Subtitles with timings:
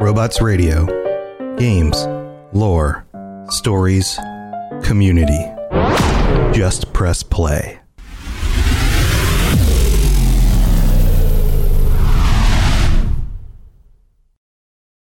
[0.00, 0.86] Robots Radio.
[1.56, 2.06] Games,
[2.52, 3.04] lore,
[3.48, 4.16] stories,
[4.84, 5.44] community.
[6.56, 7.80] Just press play.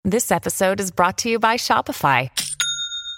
[0.04, 2.28] This episode is brought to you by Shopify.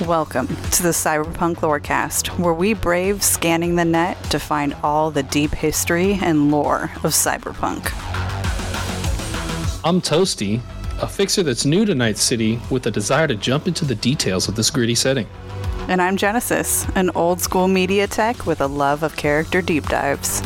[0.00, 5.22] Welcome to the Cyberpunk Lorecast, where we brave scanning the net to find all the
[5.22, 7.92] deep history and lore of cyberpunk.
[9.84, 10.60] I'm Toastie,
[11.00, 14.48] a fixer that's new to Night City with a desire to jump into the details
[14.48, 15.28] of this gritty setting.
[15.86, 20.42] And I'm Jennasis, an old school media tech with a love of character deep dives.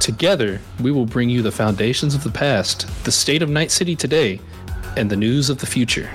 [0.00, 3.94] Together, we will bring you the foundations of the past, the state of Night City
[3.94, 4.40] today,
[4.96, 6.10] and the news of the future.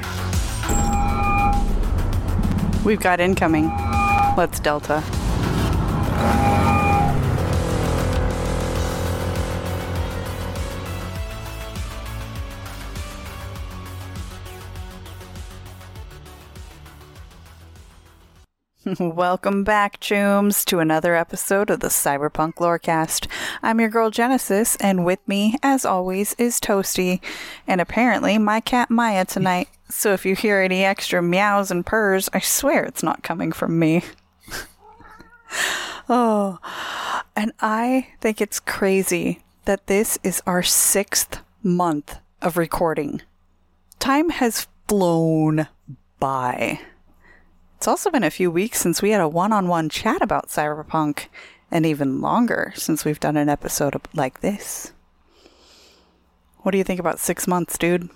[2.86, 3.70] We've got incoming.
[4.36, 5.23] Let's Delta.
[19.00, 23.28] Welcome back, Chooms, to another episode of the Cyberpunk Lorecast.
[23.62, 27.22] I'm your girl Jennasis, and with me, as always, is Toastie,
[27.66, 29.70] and apparently my cat Maya tonight.
[29.90, 33.80] So if you hear any extra meows and purrs, I swear it's not coming from
[33.80, 34.04] me.
[36.10, 36.60] oh,
[37.38, 43.22] and I think it's crazy that this is our sixth month of recording.
[44.00, 45.70] Time has flown
[46.20, 46.82] by.
[47.84, 50.48] It's also been a few weeks since we had a one on one chat about
[50.48, 51.28] Cyberpunk,
[51.70, 54.94] and even longer since we've done an episode like this.
[56.60, 58.10] What do you think about six months, dude?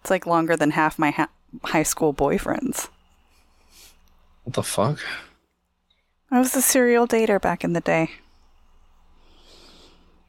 [0.00, 1.28] It's like longer than half my ha-
[1.64, 2.88] high school boyfriends.
[4.44, 5.00] What the fuck?
[6.30, 8.12] I was a serial dater back in the day.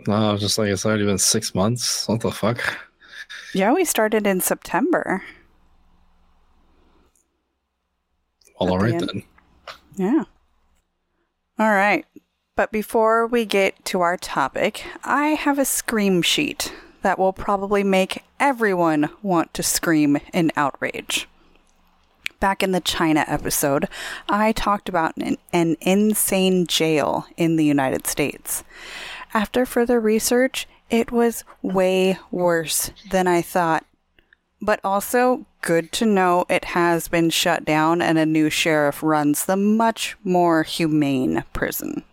[0.06, 2.10] No, I was just like, it's already been six months.
[2.10, 2.78] What the fuck?
[3.54, 5.24] Yeah, we started in September.
[8.60, 9.24] Well, all right then.
[9.96, 10.24] Yeah.
[11.58, 12.06] All right.
[12.56, 17.84] But before we get to our topic, I have a scream sheet that will probably
[17.84, 21.28] make everyone want to scream in outrage.
[22.40, 23.88] Back in the China episode,
[24.28, 28.64] I talked about an, an insane jail in the United States.
[29.34, 33.86] After further research, it was way worse than I thought.
[34.62, 39.46] But also, good to know it has been shut down and a new sheriff runs
[39.46, 42.04] the much more humane prison.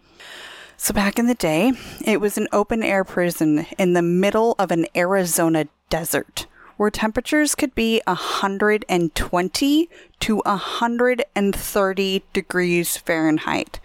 [0.77, 1.73] So, back in the day,
[2.05, 6.47] it was an open air prison in the middle of an Arizona desert
[6.77, 9.91] where temperatures could be 120
[10.21, 13.81] to 130 degrees Fahrenheit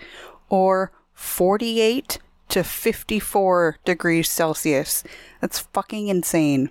[0.49, 5.03] or 48 to 54 degrees Celsius.
[5.39, 6.69] That's fucking insane.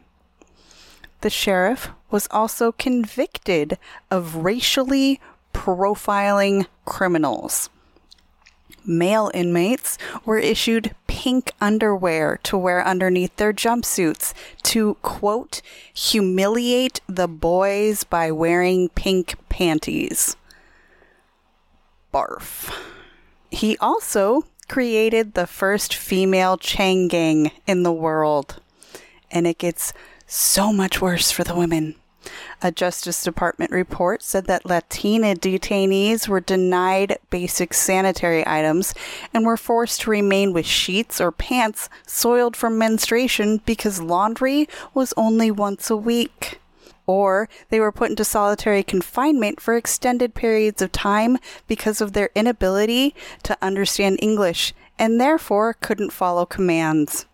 [1.21, 3.79] The sheriff was also convicted
[4.11, 5.21] of racially
[5.53, 7.69] profiling criminals.
[8.87, 14.33] Male inmates were issued pink underwear to wear underneath their jumpsuits
[14.63, 15.61] to, quote,
[15.93, 20.37] humiliate the boys by wearing pink panties.
[22.13, 22.75] Barf.
[23.51, 28.61] He also created the first female chain gang in the world.
[29.31, 29.93] And it gets
[30.31, 31.97] so much worse for the women.
[32.63, 38.95] A Justice Department report said that Latina detainees were denied basic sanitary items
[39.33, 45.15] and were forced to remain with sheets or pants soiled from menstruation because laundry was
[45.17, 46.61] only once a week.
[47.07, 52.31] Or they were put into solitary confinement for extended periods of time because of their
[52.37, 57.27] inability to understand English and therefore couldn't follow commands.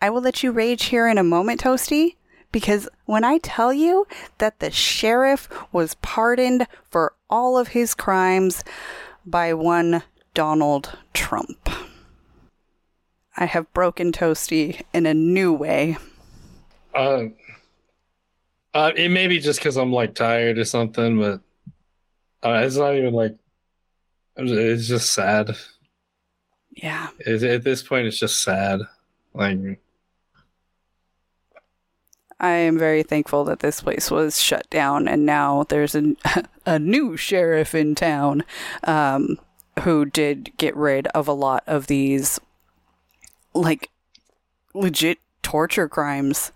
[0.00, 2.16] I will let you rage here in a moment, Toastie,
[2.52, 4.06] because when I tell you
[4.38, 8.62] that the sheriff was pardoned for all of his crimes
[9.24, 10.02] by one
[10.34, 11.70] Donald Trump,
[13.36, 15.96] I have broken Toastie in a new way.
[16.94, 17.24] Uh,
[18.72, 21.40] uh it may be just because I'm like tired or something, but
[22.42, 23.36] uh, it's not even like
[24.36, 25.56] it's just sad.
[26.70, 27.08] Yeah.
[27.26, 28.80] At this point, it's just sad.
[29.34, 29.80] Like
[32.38, 36.14] I am very thankful that this place was shut down and now there's a,
[36.66, 38.44] a new sheriff in town
[38.84, 39.38] um,
[39.80, 42.38] who did get rid of a lot of these,
[43.54, 43.90] like,
[44.74, 46.52] legit torture crimes.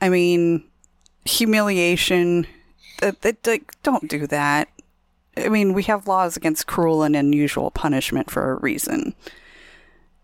[0.00, 0.64] I mean,
[1.24, 2.46] humiliation.
[3.00, 4.68] That, that, like, don't do that.
[5.36, 9.14] I mean, we have laws against cruel and unusual punishment for a reason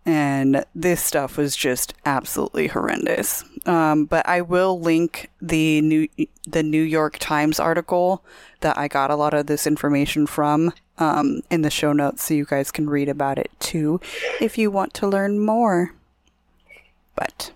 [0.08, 3.44] and this stuff was just absolutely horrendous.
[3.66, 6.08] Um, but I will link the new
[6.46, 8.24] the New York Times article
[8.60, 12.32] that I got a lot of this information from um, in the show notes, so
[12.32, 14.00] you guys can read about it too
[14.40, 15.92] if you want to learn more.
[17.14, 17.52] But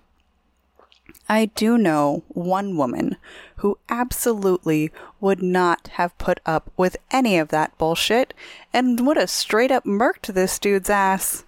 [1.30, 3.16] I do know one woman
[3.56, 8.34] who absolutely would not have put up with any of that bullshit
[8.74, 11.44] and would have straight up murked this dude's ass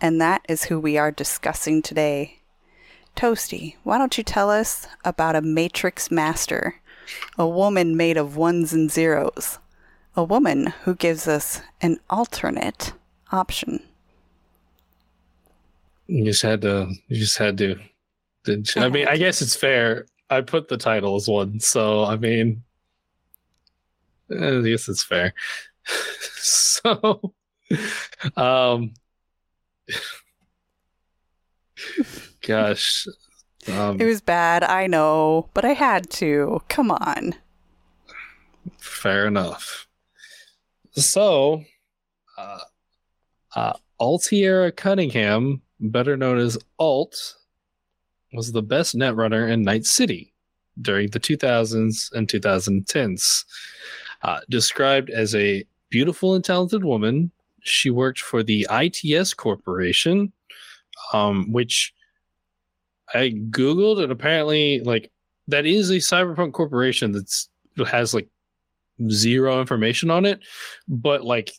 [0.00, 2.38] and that is who we are discussing today.
[3.16, 6.80] Toastie, why don't you tell us about a matrix master,
[7.36, 9.58] a woman made of ones and zeros,
[10.16, 12.92] a woman who gives us an alternate
[13.32, 13.82] option.
[16.06, 16.90] You just had to.
[17.08, 17.78] You just had to.
[18.76, 20.06] I mean, I guess it's fair.
[20.30, 22.62] I put the title as one, so I mean,
[24.30, 25.34] I guess it's fair.
[25.84, 27.34] so,
[28.36, 28.94] um,
[32.46, 33.06] Gosh.
[33.68, 36.60] Um, it was bad, I know, but I had to.
[36.68, 37.34] Come on.
[38.78, 39.86] Fair enough.
[40.92, 41.64] So,
[42.38, 42.60] uh,
[43.54, 47.36] uh, Altiera Cunningham, better known as Alt,
[48.32, 50.32] was the best netrunner in Night City
[50.80, 53.44] during the 2000s and 2010s.
[54.22, 57.30] Uh, described as a beautiful and talented woman
[57.62, 60.32] she worked for the ITS Corporation,
[61.12, 61.92] um, which
[63.12, 65.10] I googled, and apparently, like
[65.48, 67.48] that is a cyberpunk corporation that's
[67.86, 68.28] has like
[69.10, 70.40] zero information on it,
[70.88, 71.52] but like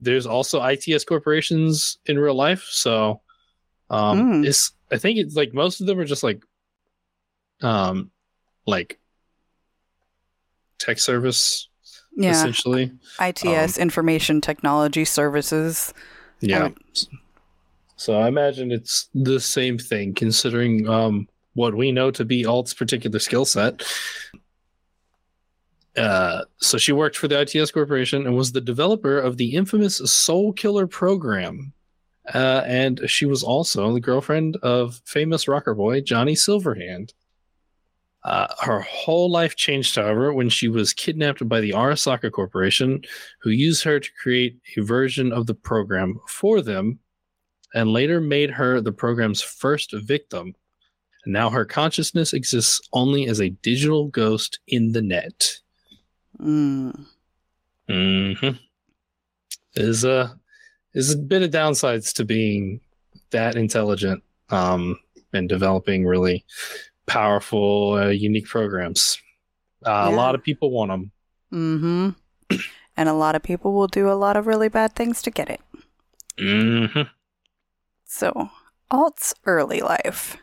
[0.00, 3.20] there's also ITS corporations in real life, so
[3.90, 4.46] um, mm.
[4.46, 6.42] it's I think it's like most of them are just like
[7.62, 8.10] um
[8.66, 8.98] like
[10.78, 11.68] tech service
[12.16, 12.30] yeah.
[12.32, 12.92] essentially.
[13.20, 15.94] ITS, um, Information Technology Services.
[16.40, 16.64] Yeah.
[16.64, 16.76] Um,
[17.96, 22.74] so I imagine it's the same thing, considering um, what we know to be Alt's
[22.74, 23.82] particular skill set.
[25.96, 29.96] Uh, so she worked for the ITS Corporation and was the developer of the infamous
[29.96, 31.72] Soul Killer program.
[32.34, 37.12] Uh, and she was also the girlfriend of famous rocker boy Johnny Silverhand.
[38.26, 43.00] Uh, her whole life changed, however, when she was kidnapped by the Arasaka Corporation,
[43.40, 46.98] who used her to create a version of the program for them
[47.72, 50.56] and later made her the program's first victim.
[51.24, 55.60] And now her consciousness exists only as a digital ghost in the net.
[56.40, 57.06] Mm.
[57.88, 58.48] hmm
[59.76, 60.36] Is a
[60.94, 62.80] is a bit of downsides to being
[63.30, 64.98] that intelligent um,
[65.32, 66.44] and developing really
[67.06, 69.18] powerful, uh, unique programs.
[69.84, 70.08] Uh, yeah.
[70.08, 71.10] A lot of people want them.
[71.52, 72.56] Mm-hmm.
[72.96, 75.50] and a lot of people will do a lot of really bad things to get
[75.50, 75.60] it.
[76.38, 77.02] Mm-hmm.
[78.04, 78.50] So,
[78.90, 80.36] Alt's early life.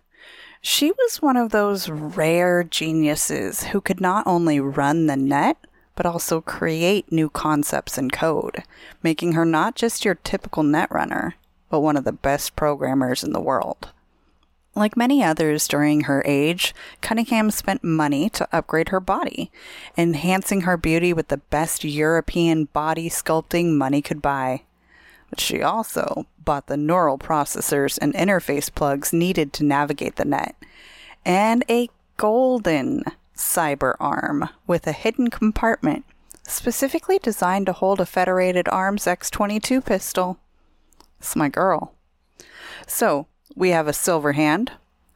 [0.61, 5.57] She was one of those rare geniuses who could not only run the net,
[5.95, 8.63] but also create new concepts and code,
[9.01, 11.33] making her not just your typical netrunner,
[11.69, 13.91] but one of the best programmers in the world.
[14.75, 19.51] Like many others during her age, Cunningham spent money to upgrade her body,
[19.95, 24.63] enhancing her beauty with the best European body sculpting money could buy.
[25.29, 30.55] But she also bought the neural processors and interface plugs needed to navigate the net,
[31.23, 33.03] and a golden
[33.35, 36.05] cyber arm with a hidden compartment
[36.47, 40.37] specifically designed to hold a Federated Arms X 22 pistol.
[41.19, 41.93] It's my girl.
[42.85, 44.71] So, we have a silver hand,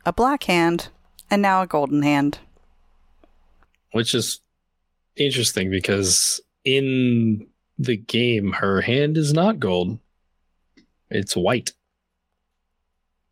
[0.06, 0.90] a black hand,
[1.30, 2.40] and now a golden hand.
[3.92, 4.42] Which is
[5.16, 7.48] interesting because in
[7.80, 10.00] the game, her hand is not gold,
[11.10, 11.74] it's white.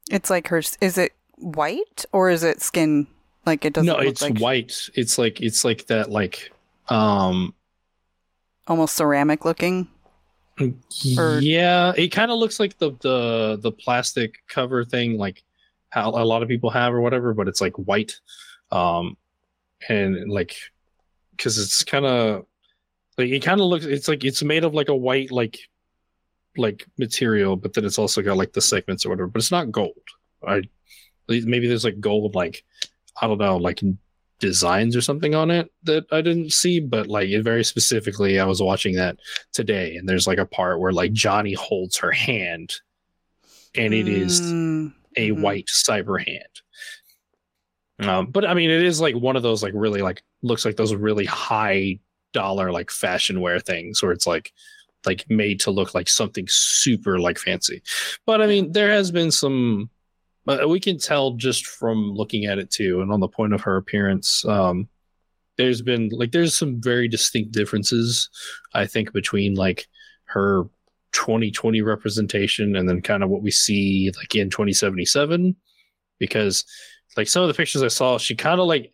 [0.10, 0.62] It's like her.
[0.82, 3.08] Is it white or is it skin?
[3.46, 3.88] Like it doesn't.
[3.88, 4.40] No, it's like...
[4.40, 4.90] white.
[4.94, 6.10] It's like it's like that.
[6.10, 6.52] Like
[6.90, 7.54] um,
[8.68, 9.88] almost ceramic looking.
[11.18, 11.40] Or...
[11.40, 15.44] Yeah, it kind of looks like the the the plastic cover thing, like
[15.90, 18.20] how a lot of people have or whatever, but it's like white,
[18.72, 19.18] um,
[19.90, 20.56] and like
[21.32, 22.46] because it's kind of
[23.18, 23.86] like it kind of looks.
[23.86, 25.60] It's like it's made of like a white like
[26.58, 29.28] like material, but then it's also got like the segments or whatever.
[29.28, 30.00] But it's not gold.
[30.48, 30.62] I
[31.28, 32.64] maybe there's like gold like
[33.22, 33.82] I don't know like
[34.39, 38.46] designs or something on it that I didn't see, but like it very specifically, I
[38.46, 39.18] was watching that
[39.54, 42.74] today, and there's like a part where like Johnny holds her hand,
[43.75, 45.39] and it is Mm, a Mhm.
[45.42, 46.44] white cyber hand.
[48.00, 50.75] Um, but I mean, it is like one of those like really like looks like
[50.75, 52.00] those really high
[52.34, 54.51] dollar like fashion wear things where it's like
[55.06, 57.82] like made to look like something super like fancy.
[58.25, 59.89] But I mean, there has been some.
[60.48, 63.62] Uh, we can tell just from looking at it too, and on the point of
[63.62, 64.46] her appearance.
[64.46, 64.88] Um,
[65.58, 68.30] there's been like there's some very distinct differences,
[68.74, 69.88] I think, between like
[70.25, 70.66] her
[71.16, 75.56] 2020 representation and then kind of what we see like in 2077
[76.20, 76.66] because
[77.16, 78.92] like some of the pictures i saw she kind of like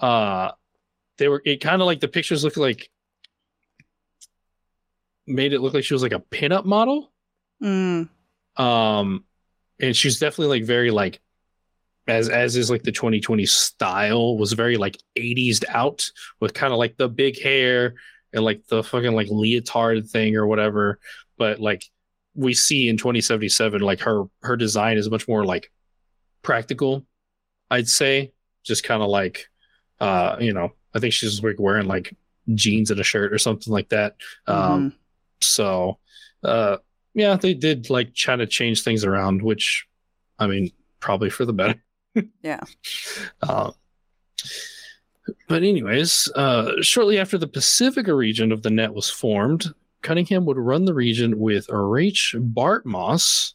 [0.00, 0.50] uh
[1.18, 2.90] they were it kind of like the pictures look like
[5.28, 7.12] made it look like she was like a pinup model
[7.62, 8.08] mm,
[8.56, 9.24] um
[9.80, 11.20] and she's definitely like very like
[12.06, 16.04] as as is like the 2020 style was very like 80s out
[16.40, 17.94] with kind of like the big hair
[18.32, 20.98] and like the fucking like leotard thing or whatever.
[21.38, 21.84] But like
[22.34, 25.70] we see in 2077 like her her design is much more like
[26.42, 27.04] practical
[27.70, 28.32] i'd say.
[28.62, 29.48] Just kind of like
[30.00, 32.14] uh you know i think she's like wearing like
[32.54, 34.16] jeans and a shirt or something like that.
[34.46, 34.94] Um mhm.
[35.40, 35.98] so,
[36.42, 36.78] uh,
[37.14, 39.86] yeah, they did like try to change things around, which,
[40.38, 41.82] I mean, probably for the better.
[42.42, 42.60] Yeah.
[43.40, 43.70] Uh,
[45.48, 50.56] but anyways, uh, shortly after the Pacifica region of the net was formed, Cunningham would
[50.56, 53.54] run the region with Rache Bartmoss,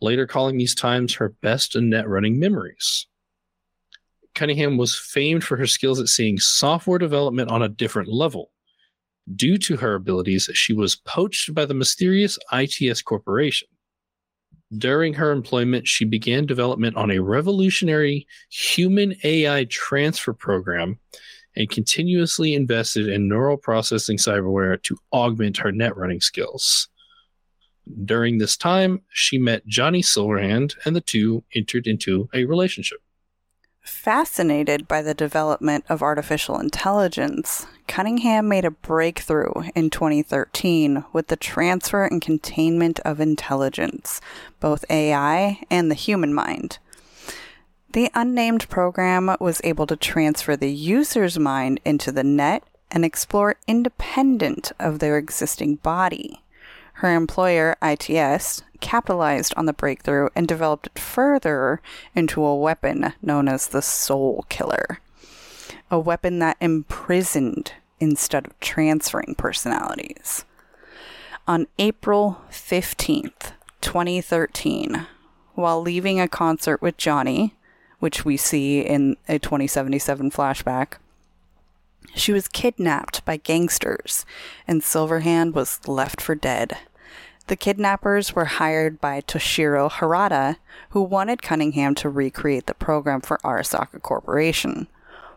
[0.00, 3.06] later calling these times her best net running memories.
[4.34, 8.50] Cunningham was famed for her skills at seeing software development on a different level.
[9.34, 13.68] Due to her abilities, she was poached by the mysterious ITS Corporation.
[14.78, 20.98] During her employment, she began development on a revolutionary human AI transfer program
[21.56, 26.88] and continuously invested in neural processing cyberware to augment her net running skills.
[28.04, 32.98] During this time, she met Johnny Silverhand, and the two entered into a relationship.
[33.86, 41.36] Fascinated by the development of artificial intelligence, Cunningham made a breakthrough in 2013 with the
[41.36, 44.20] transfer and containment of intelligence,
[44.58, 46.78] both AI and the human mind.
[47.92, 53.54] The unnamed program was able to transfer the user's mind into the net and explore
[53.68, 56.42] independent of their existing body.
[57.00, 61.82] Her employer, ITS, capitalized on the breakthrough and developed it further
[62.14, 65.00] into a weapon known as the Soul Killer.
[65.90, 70.46] A weapon that imprisoned instead of transferring personalities.
[71.46, 75.06] On April 15th, 2013,
[75.54, 77.54] while leaving a concert with Johnny,
[77.98, 80.94] which we see in a 2077 flashback,
[82.14, 84.24] she was kidnapped by gangsters,
[84.66, 86.76] and Silverhand was left for dead.
[87.48, 90.56] The kidnappers were hired by Toshiro Harada,
[90.90, 94.88] who wanted Cunningham to recreate the program for Arasaka Corporation.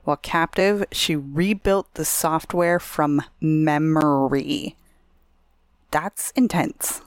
[0.03, 4.75] While captive, she rebuilt the software from memory.
[5.91, 7.01] That's intense.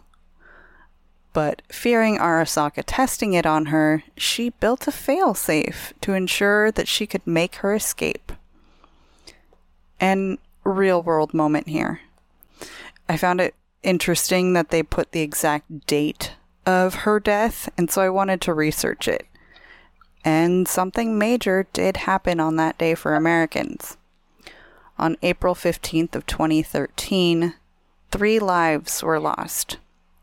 [1.32, 7.06] But fearing Arasaka testing it on her, she built a failsafe to ensure that she
[7.06, 8.32] could make her escape
[10.02, 12.00] and real world moment here.
[13.08, 13.54] I found it
[13.84, 16.32] interesting that they put the exact date
[16.66, 19.26] of her death, and so I wanted to research it.
[20.24, 23.96] And something major did happen on that day for Americans.
[24.98, 27.54] On April 15th of 2013,
[28.10, 29.78] 3 lives were lost.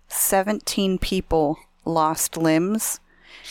[0.09, 2.99] 17 people lost limbs,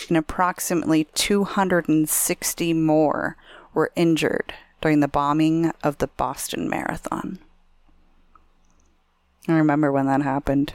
[0.08, 3.36] and approximately 260 more
[3.72, 7.38] were injured during the bombing of the Boston Marathon.
[9.48, 10.74] I remember when that happened.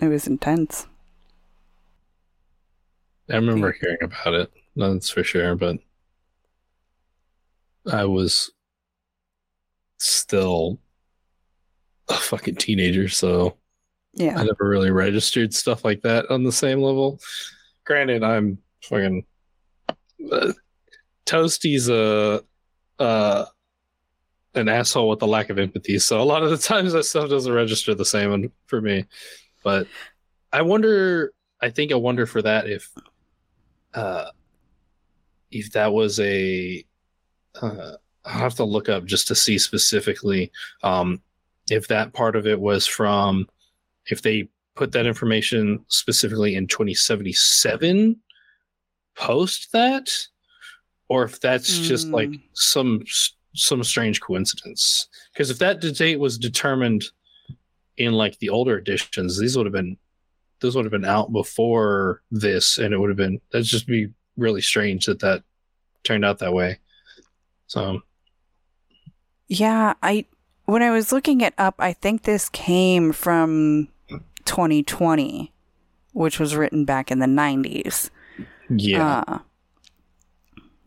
[0.00, 0.86] It was intense.
[3.30, 5.78] I remember hearing about it, that's for sure, but
[7.90, 8.50] I was
[9.98, 10.78] still
[12.08, 13.58] a fucking teenager, so
[14.14, 14.38] Yeah.
[14.38, 17.20] I never really registered stuff like that on the same level.
[17.84, 19.26] Granted, I'm fucking
[20.32, 20.52] uh,
[21.28, 22.42] Toastie's a
[22.98, 23.44] uh,
[24.54, 27.28] an asshole with a lack of empathy, so a lot of the times that stuff
[27.28, 29.04] doesn't register the same for me.
[29.62, 29.86] But
[30.52, 31.32] I wonder.
[31.60, 32.88] I think I wonder for that if
[33.94, 34.30] uh,
[35.50, 36.84] if that was a.
[37.60, 37.92] Uh,
[38.24, 40.50] I'll have to look up just to see specifically
[40.82, 41.20] um,
[41.70, 43.48] if that part of it was from
[44.06, 48.20] if they put that information specifically in 2077
[49.16, 50.10] post that
[51.08, 52.40] or if that's just like Mm.
[52.54, 53.04] some
[53.54, 55.08] some strange coincidence.
[55.32, 57.04] Because if that date was determined
[57.96, 59.96] in like the older editions, these would have been
[60.60, 64.08] those would have been out before this, and it would have been that'd just be
[64.36, 65.42] really strange that that
[66.04, 66.78] turned out that way.
[67.66, 68.00] So
[69.48, 70.26] Yeah, I
[70.66, 73.88] when I was looking it up, I think this came from
[74.44, 75.52] 2020,
[76.12, 78.10] which was written back in the 90s.
[78.68, 79.38] yeah, Uh,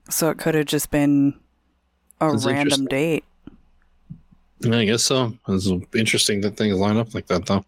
[0.10, 1.40] so it could have just been
[2.20, 3.24] a That's random date.
[4.64, 5.34] I guess so.
[5.48, 7.66] It's interesting that things line up like that, though.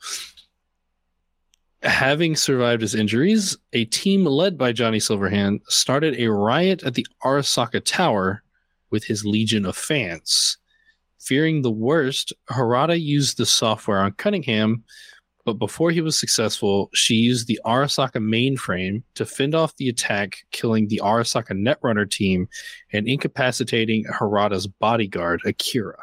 [1.81, 7.05] Having survived his injuries, a team led by Johnny Silverhand started a riot at the
[7.23, 8.43] Arasaka Tower
[8.89, 10.57] with his legion of fans.
[11.19, 14.83] Fearing the worst, Harada used the software on Cunningham,
[15.45, 20.37] but before he was successful, she used the Arasaka mainframe to fend off the attack,
[20.51, 22.47] killing the Arasaka Netrunner team
[22.93, 25.97] and incapacitating Harada's bodyguard, Akira.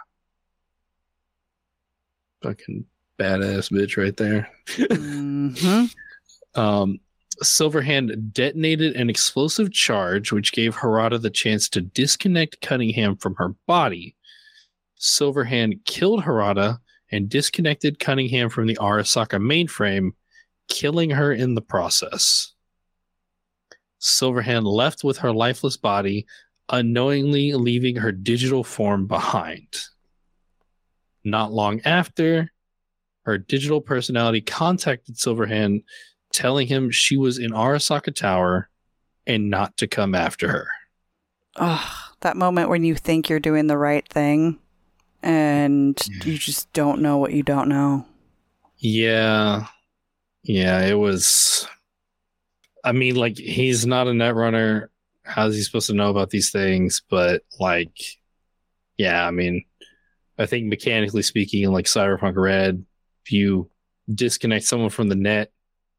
[2.43, 2.85] Fucking
[3.19, 4.49] badass bitch right there.
[4.69, 5.85] hmm
[6.57, 6.99] Um,
[7.45, 13.55] Silverhand detonated an explosive charge, which gave Harada the chance to disconnect Cunningham from her
[13.69, 14.17] body.
[14.99, 20.12] Silverhand killed Harada and disconnected Cunningham from the Arasaka mainframe,
[20.69, 22.52] killing her in the process.
[24.00, 26.26] Silverhand left with her lifeless body,
[26.69, 29.69] unknowingly leaving her digital form behind.
[31.25, 32.50] Not long after,
[33.25, 35.83] her digital personality contacted Silverhand,
[36.33, 38.71] telling him she was in Arasaka Tower
[39.26, 40.69] and not to come after her.
[41.57, 44.60] Ugh, that moment when you think you're doing the right thing
[45.23, 48.07] and you just don't know what you don't know.
[48.79, 49.67] Yeah.
[50.43, 51.69] Yeah, it was.
[52.85, 54.91] I mean, like, he's not a net runner.
[55.25, 57.03] How's he supposed to know about these things?
[57.11, 57.97] But, like,
[58.97, 59.65] yeah, I mean,
[60.39, 62.85] I think mechanically speaking, in like Cyberpunk Red,
[63.25, 63.71] if you
[64.13, 65.52] disconnect someone from the net,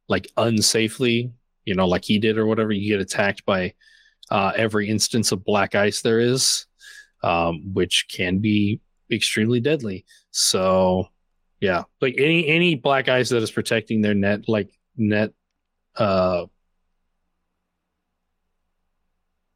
[0.09, 1.31] like unsafely,
[1.65, 3.73] you know, like he did or whatever, you get attacked by
[4.31, 6.65] uh, every instance of black ice there is,
[7.23, 8.81] um, which can be
[9.11, 10.05] extremely deadly.
[10.31, 11.07] So,
[11.59, 15.33] yeah, like any any black ice that is protecting their net, like net,
[15.95, 16.45] uh,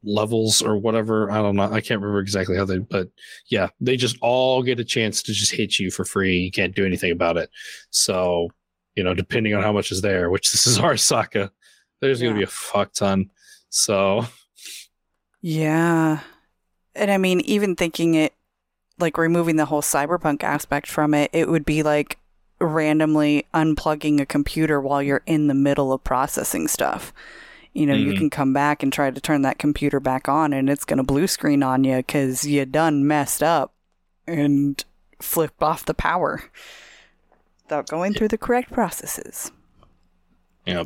[0.05, 1.31] levels or whatever.
[1.31, 1.63] I don't know.
[1.63, 3.09] I can't remember exactly how they, but
[3.47, 6.37] yeah, they just all get a chance to just hit you for free.
[6.37, 7.49] You can't do anything about it.
[7.89, 8.49] So,
[8.95, 11.49] you know, depending on how much is there, which this is Arasaka,
[12.01, 13.31] there's going to be a fuck ton.
[13.69, 14.25] So,
[15.41, 16.21] Yeah.
[16.93, 18.33] And I mean, even thinking it,
[18.99, 22.17] like removing the whole cyberpunk aspect from it, it would be like
[22.59, 27.13] randomly unplugging a computer while you're in the middle of processing stuff.
[27.73, 28.17] You know, you Mhm.
[28.17, 31.03] can come back and try to turn that computer back on, and it's going to
[31.03, 33.73] blue screen on you because you done messed up
[34.25, 34.83] and
[35.21, 36.43] flip off the power
[37.63, 39.51] without going through the correct processes.
[40.65, 40.85] yeah.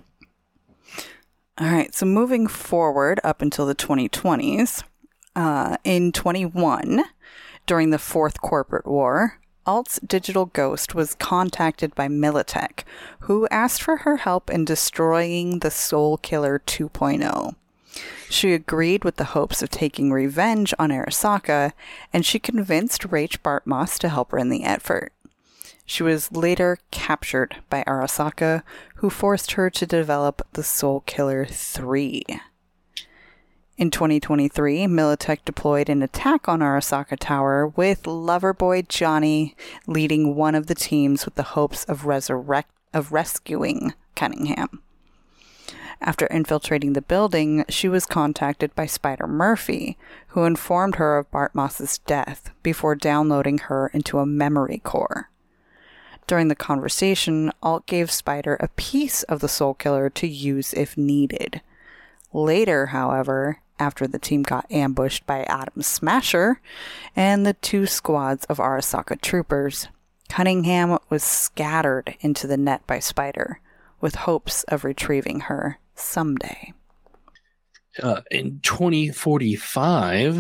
[1.60, 4.84] All right, so moving forward up until the 2020s,
[5.36, 7.04] uh, in 21,
[7.70, 12.84] during the Fourth Corporate War, Alt's digital ghost was contacted by Militech,
[13.20, 17.54] who asked for her help in destroying the Soul Killer 2.0.
[18.28, 21.74] She agreed with the hopes of taking revenge on Arasaka,
[22.12, 25.14] and she convinced Rache Bartmoss to help her in the effort.
[25.86, 28.64] She was later captured by Arasaka,
[28.96, 32.24] who forced her to develop the Soul Killer 3.
[33.80, 39.56] In 2023, Militech deployed an attack on Arasaka Tower with Loverboy Johnny
[39.88, 44.82] leading one of the teams with the hopes of resurrect of rescuing Cunningham.
[46.02, 49.98] After infiltrating the building, she was contacted by Spider Murphy,
[50.30, 55.30] who informed her of Bartmoss's death before downloading her into a memory core.
[56.28, 60.98] During the conversation, Alt gave Spider a piece of the Soul Killer to use if
[60.98, 61.62] needed.
[62.34, 66.62] Later, however, after the team got ambushed by Adam Smasher
[67.16, 69.88] and the two squads of Arasaka troopers,
[70.30, 73.60] Cunningham was scattered into the net by Spider,
[74.00, 76.74] with hopes of retrieving her someday.
[78.02, 80.38] Uh, in 2045,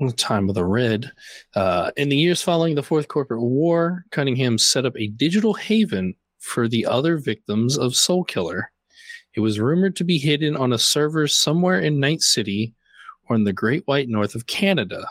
[0.00, 1.10] the time of the red,
[1.54, 6.14] uh, in the years following the Fourth Corporate War, Cunningham set up a digital haven
[6.38, 8.70] for the other victims of Soul Killer.
[9.34, 12.74] It was rumored to be hidden on a server somewhere in Night City
[13.28, 15.08] or in the Great White North of Canada.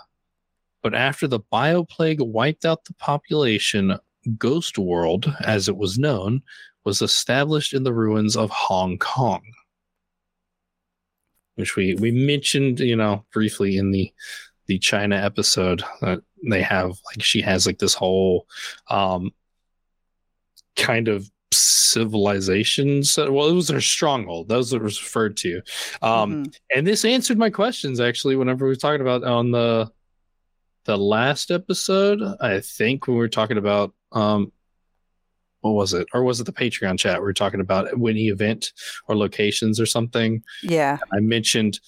[0.84, 3.98] But after the bioplague wiped out the population,
[4.38, 6.42] Ghost World, as it was known,
[6.84, 9.42] was established in the ruins of Hong Kong.
[11.56, 14.14] which we we mentioned, you know, briefly in the
[14.68, 18.48] the China episode that they have like she has like this whole
[18.90, 19.32] um
[20.76, 25.62] kind of civilization so well it was their stronghold those it was referred to
[26.02, 26.56] um Mhm.
[26.76, 29.90] and this answered my questions actually whenever we were talking about on the
[30.86, 34.52] the last episode i think when we were talking about um
[35.62, 38.74] what was it or was it the patreon chat we were talking about any event
[39.08, 40.98] or locations or something Yeah.
[41.14, 41.80] I mentioned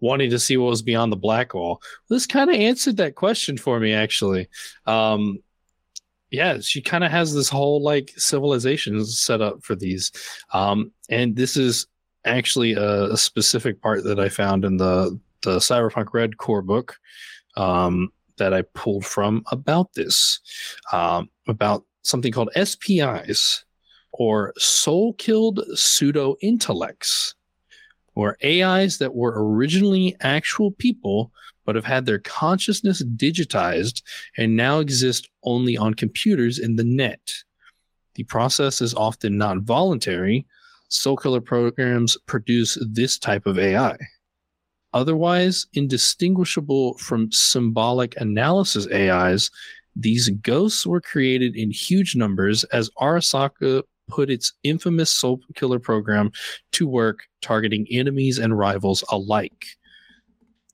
[0.00, 1.82] wanting to see what was beyond the black wall.
[2.08, 4.48] This kind of answered that question for me, actually.
[4.86, 5.40] Um,
[6.30, 10.12] yeah, she kind of has this whole like civilization set up for these,
[10.52, 11.86] um, and this is
[12.24, 16.96] actually a, a specific part that I found in the the Cyberpunk Red core book
[17.56, 20.40] um, that I pulled from about this,
[20.92, 23.64] um, about something called SPIs
[24.12, 27.34] or soul killed pseudo intellects
[28.14, 31.32] or AIs that were originally actual people
[31.70, 34.02] but have had their consciousness digitized
[34.36, 37.32] and now exist only on computers in the net.
[38.16, 40.48] The process is often not voluntary.
[40.88, 43.96] Soul killer programs produce this type of AI.
[44.94, 49.48] Otherwise indistinguishable from symbolic analysis AIs,
[49.94, 56.32] these ghosts were created in huge numbers as Arasaka put its infamous soul killer program
[56.72, 59.66] to work targeting enemies and rivals alike.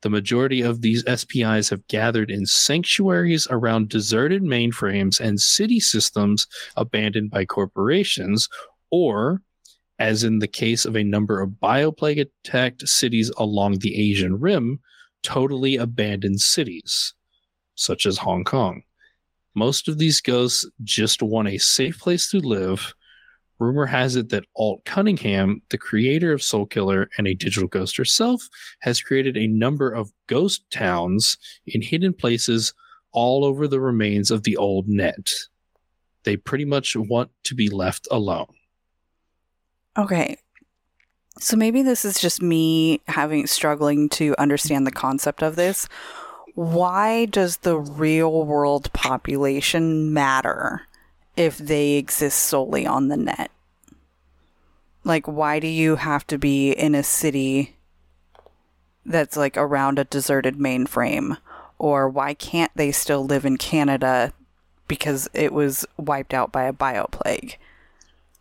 [0.03, 6.47] The majority of these SPIs have gathered in sanctuaries around deserted mainframes and city systems
[6.77, 8.49] abandoned by corporations,
[8.91, 9.43] or,
[9.99, 14.81] as in the case of a number of bioplague attacked cities along the Asian Rim,
[15.23, 17.15] totally abandoned cities,
[17.75, 18.83] such as Hong Kong.
[19.55, 22.95] Most of these ghosts just want a safe place to live.
[23.59, 27.97] Rumor has it that Alt Cunningham, the creator of Soul Killer and a digital ghost
[27.97, 28.49] herself,
[28.81, 32.75] has created a number of ghost towns in hidden places
[33.13, 35.31] all over the remains of the old net.
[36.25, 38.53] They pretty much want to be left alone.
[39.97, 40.37] Okay.
[41.39, 45.89] So maybe this is just me having struggling to understand the concept of this.
[46.55, 50.83] Why does the real world population matter
[51.37, 53.51] if they exist solely on the net?
[55.05, 57.77] Like why do you have to be in a city
[59.05, 61.39] that's like around a deserted mainframe
[61.79, 64.33] or why can't they still live in Canada
[64.89, 67.55] because it was wiped out by a bioplague?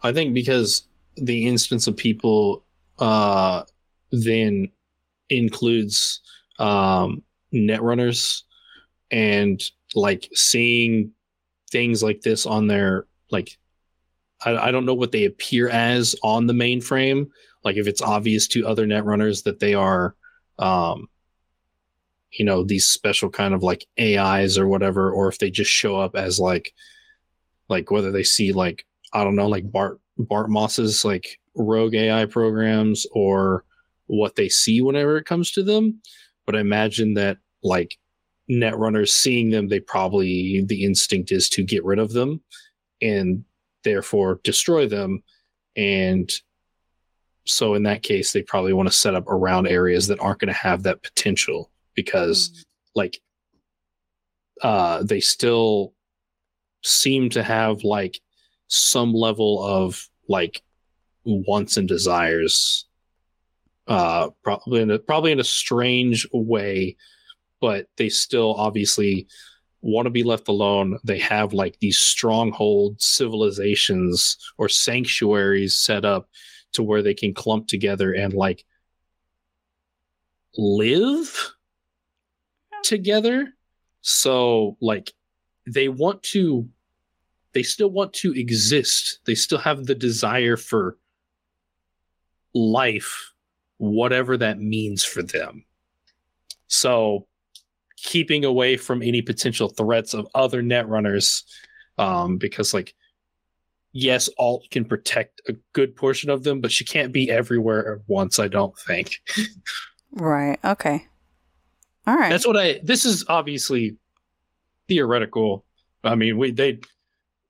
[0.02, 0.84] I think because
[1.16, 2.64] the instance of people
[3.00, 3.64] uh,
[4.12, 4.70] then
[5.30, 6.22] includes
[6.60, 8.44] um, netrunners
[9.12, 9.62] and
[9.94, 11.12] like seeing
[11.72, 13.58] things like this on their like
[14.44, 17.30] I, I don't know what they appear as on the mainframe.
[17.64, 20.16] Like if it's obvious to other netrunners that they are
[20.60, 21.10] um
[22.32, 26.00] you know these special kind of like ais or whatever or if they just show
[26.00, 26.74] up as like
[27.68, 32.26] like whether they see like i don't know like bart bart moss's like rogue ai
[32.26, 33.66] programs or
[34.08, 36.00] what they see whenever it comes to them.
[36.46, 37.98] But i imagine that like
[38.50, 42.42] netrunners seeing them they probably the instinct is to get rid of them
[43.02, 43.44] and
[43.84, 45.24] therefore destroy them.
[45.76, 46.30] And
[47.46, 50.54] so in that case they probably want to set up around areas that aren't going
[50.54, 53.20] to have that potential because like
[54.62, 55.94] uh they still
[56.84, 58.20] seem to have like
[58.68, 60.62] some level of like
[61.24, 62.88] wants and desires
[63.88, 66.96] uh probably in a, probably in a strange way
[67.62, 69.28] but they still obviously
[69.82, 70.98] want to be left alone.
[71.04, 76.30] They have like these stronghold civilizations or sanctuaries set up
[76.74, 78.66] to where they can clump together and like
[80.58, 81.52] live
[82.84, 83.54] together.
[84.02, 85.14] So like
[85.68, 86.68] they want to
[87.54, 89.20] they still want to exist.
[89.26, 90.98] They still have the desire for
[92.54, 93.32] life
[93.78, 95.66] whatever that means for them.
[96.68, 97.28] So
[97.98, 101.44] keeping away from any potential threats of other netrunners
[101.98, 102.94] um because like
[103.94, 108.02] yes alt can protect a good portion of them but she can't be everywhere at
[108.08, 109.22] once i don't think
[110.12, 110.58] Right.
[110.64, 111.06] Okay.
[112.08, 112.30] All right.
[112.30, 113.98] that's what i this is obviously
[114.88, 115.66] theoretical
[116.04, 116.80] i mean we they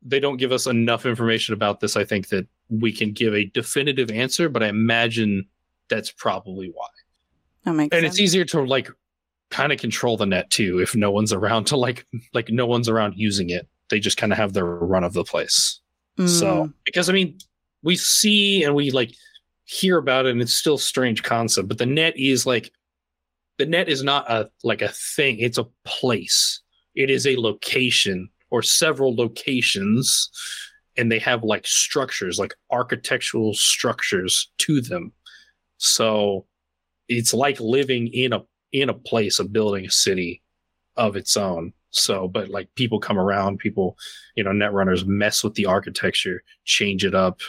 [0.01, 3.45] they don't give us enough information about this i think that we can give a
[3.45, 5.45] definitive answer but i imagine
[5.89, 6.87] that's probably why
[7.65, 8.13] that makes and sense.
[8.13, 8.89] it's easier to like
[9.51, 12.89] kind of control the net too if no one's around to like like no one's
[12.89, 15.81] around using it they just kind of have their run of the place
[16.25, 17.37] so Mm, because i mean
[17.83, 19.13] we see and we like
[19.65, 21.67] hear about it and it's still strange concept.
[21.67, 22.71] But the net is like
[23.57, 26.61] the net is not a like a thing, it's a place.
[26.95, 30.29] It is a location or several locations,
[30.97, 35.11] and they have like structures, like architectural structures to them.
[35.77, 36.45] So
[37.09, 38.43] it's like living in a
[38.81, 40.41] in a place, of building, a city
[40.97, 41.73] of its own.
[41.91, 43.97] So, but like people come around, people,
[44.35, 47.39] you know, net runners mess with the architecture, change it up,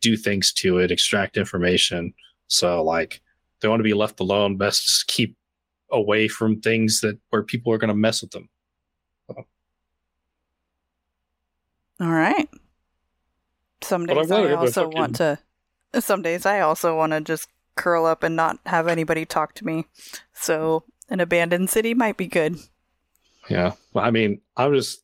[0.00, 2.12] do things to it, extract information.
[2.48, 3.20] So, like,
[3.60, 4.56] they want to be left alone.
[4.56, 5.36] Best just keep
[5.90, 8.48] away from things that where people are going to mess with them.
[12.00, 12.48] All right.
[13.82, 15.38] Some days I I also fucking- want to.
[16.00, 19.66] Some days I also want to just curl up and not have anybody talk to
[19.66, 19.86] me.
[20.32, 22.58] So an abandoned city might be good.
[23.48, 23.72] Yeah.
[23.92, 25.02] Well, I mean, I'm just,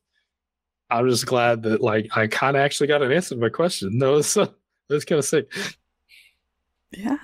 [0.91, 3.91] I'm just glad that like I kind of actually got an answer to my question.
[3.99, 4.47] No, it's, uh,
[4.89, 5.53] that's kind of sick.
[6.93, 7.19] Yeah.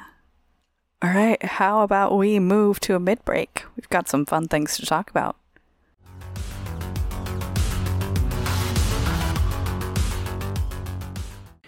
[1.03, 1.43] All right.
[1.43, 3.65] How about we move to a mid break?
[3.77, 5.37] We've got some fun things to talk about.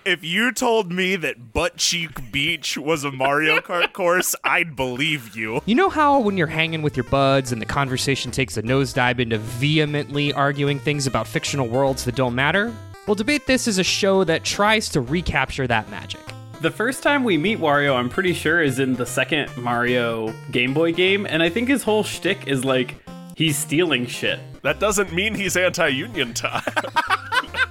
[0.06, 5.34] If you told me that Butt Cheek Beach was a Mario Kart course, I'd believe
[5.34, 5.60] you.
[5.66, 9.18] You know how when you're hanging with your buds and the conversation takes a nosedive
[9.18, 12.72] into vehemently arguing things about fictional worlds that don't matter?
[13.08, 16.20] Well, Debate This is a show that tries to recapture that magic.
[16.60, 20.72] The first time we meet Wario, I'm pretty sure, is in the second Mario Game
[20.72, 22.94] Boy game, and I think his whole shtick is like
[23.36, 24.40] he's stealing shit.
[24.62, 26.64] That doesn't mean he's anti-union, Todd.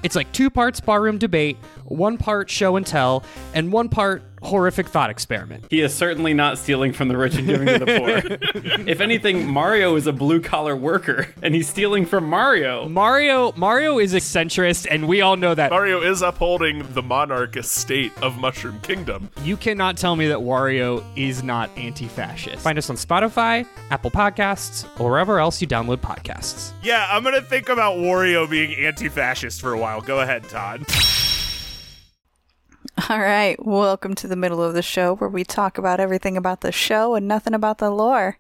[0.04, 3.24] It's like two parts barroom debate, one part show and tell,
[3.56, 5.66] and one part horrific thought experiment.
[5.70, 8.82] He is certainly not stealing from the rich and giving to the poor.
[8.88, 12.88] if anything, Mario is a blue collar worker, and he's stealing from Mario.
[12.88, 15.72] Mario Mario is a centrist, and we all know that.
[15.72, 19.30] Mario is upholding the monarch estate of Mushroom Kingdom.
[19.44, 22.60] You cannot tell me that Wario is not anti-fascist.
[22.64, 26.72] Find us on Spotify, Apple Podcasts, or wherever else you download podcasts.
[26.84, 30.02] Yeah, I'm gonna think about Wario being anti-fascist for a while.
[30.02, 30.86] Go ahead, Todd.
[33.10, 33.64] All right.
[33.64, 37.14] Welcome to the middle of the show where we talk about everything about the show
[37.14, 38.40] and nothing about the lore.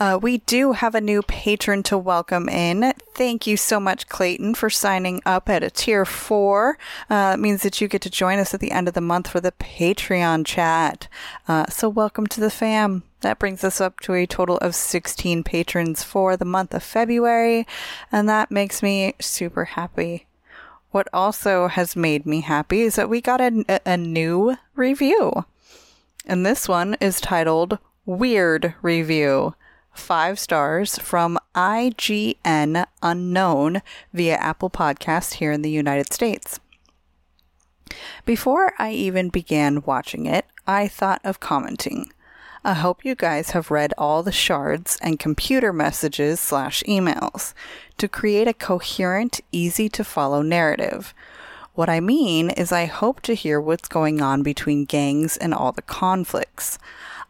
[0.00, 2.92] Uh, we do have a new patron to welcome in.
[3.14, 6.76] Thank you so much, Clayton, for signing up at a tier four.
[7.08, 9.28] Uh, it means that you get to join us at the end of the month
[9.28, 11.06] for the Patreon chat.
[11.46, 13.04] Uh, so, welcome to the fam.
[13.20, 17.64] That brings us up to a total of 16 patrons for the month of February,
[18.10, 20.27] and that makes me super happy.
[20.90, 25.44] What also has made me happy is that we got a, a, new review.
[26.24, 29.54] And this one is titled Weird Review.
[29.92, 33.82] Five stars from IGN Unknown
[34.14, 36.58] via Apple Podcast here in the United States.
[38.24, 42.12] Before I even began watching it, I thought of commenting.
[42.64, 47.54] I hope you guys have read all the shards and computer messages slash emails
[47.98, 51.14] to create a coherent, easy to follow narrative.
[51.74, 55.70] What I mean is, I hope to hear what's going on between gangs and all
[55.70, 56.78] the conflicts.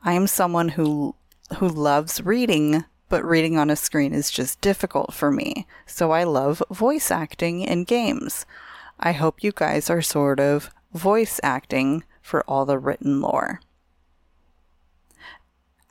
[0.02, 1.14] I am someone who
[1.58, 5.66] who loves reading, but reading on a screen is just difficult for me.
[5.86, 8.46] So I love voice acting in games.
[9.00, 13.60] I hope you guys are sort of voice acting for all the written lore.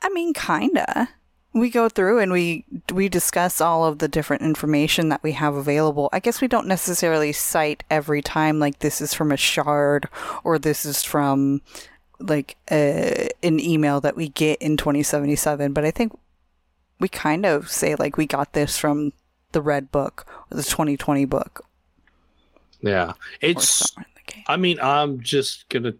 [0.02, 1.08] I mean, kinda.
[1.54, 5.54] We go through and we we discuss all of the different information that we have
[5.54, 6.08] available.
[6.12, 10.08] I guess we don't necessarily cite every time like this is from a shard
[10.44, 11.62] or this is from
[12.20, 16.12] like a, an email that we get in 2077, but I think
[17.00, 19.12] we kind of say like we got this from
[19.52, 21.64] the red book or the 2020 book
[22.80, 23.12] Yeah.
[23.40, 24.44] It's, somewhere in the game.
[24.46, 25.94] I mean, I'm just gonna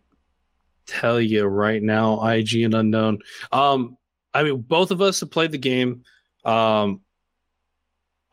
[0.88, 3.18] tell you right now, IG and unknown.
[3.52, 3.96] Um,
[4.34, 6.02] I mean, both of us have played the game.
[6.44, 7.00] Um,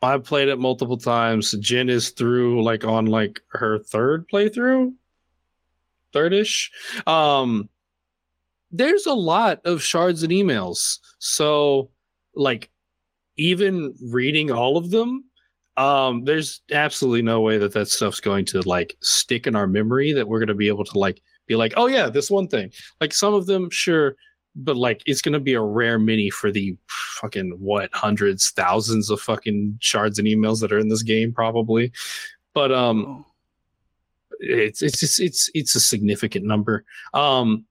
[0.02, 1.52] I've played it multiple times.
[1.60, 4.92] Jen is through like on like her third playthrough,
[6.14, 6.70] thirdish.
[7.06, 7.68] Um,
[8.70, 10.98] there's a lot of shards and emails.
[11.18, 11.90] So,
[12.34, 12.70] like,
[13.36, 15.24] even reading all of them,
[15.78, 20.10] um there's absolutely no way that that stuff's going to like stick in our memory
[20.12, 22.70] that we're going to be able to like be like oh yeah this one thing.
[23.00, 24.16] Like some of them sure
[24.54, 29.10] but like it's going to be a rare mini for the fucking what hundreds thousands
[29.10, 31.92] of fucking shards and emails that are in this game probably.
[32.54, 33.24] But um
[34.40, 36.84] it's it's just it's it's a significant number.
[37.14, 37.64] Um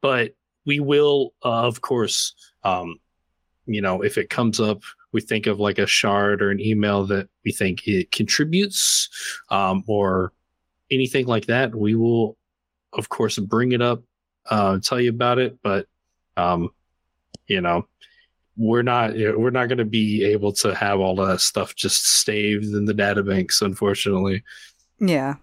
[0.00, 2.98] but we will uh, of course um
[3.66, 7.06] you know if it comes up we think of like a shard or an email
[7.06, 9.08] that we think it contributes
[9.50, 10.32] um, or
[10.90, 12.36] anything like that, we will,
[12.92, 14.02] of course, bring it up
[14.50, 15.86] uh, tell you about it, but
[16.36, 16.70] um,
[17.46, 17.86] you know,
[18.56, 22.64] we're not we're not going to be able to have all that stuff just staved
[22.66, 24.42] in the databanks, unfortunately.
[25.00, 25.36] Yeah.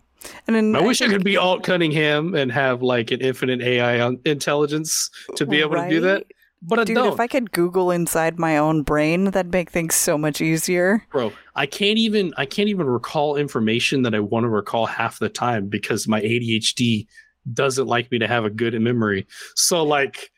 [0.47, 4.01] And then I wish I could be Alt Cunningham and have like an infinite AI
[4.01, 6.25] on- intelligence to be able to do that,
[6.61, 7.13] but I Dude, don't.
[7.13, 11.05] if I could Google inside my own brain, that'd make things so much easier.
[11.11, 15.19] bro i can't even i can't even recall information that i want to recall half
[15.19, 17.07] the time because my adhd
[17.53, 19.27] doesn't like me to have a good memory.
[19.55, 20.29] So like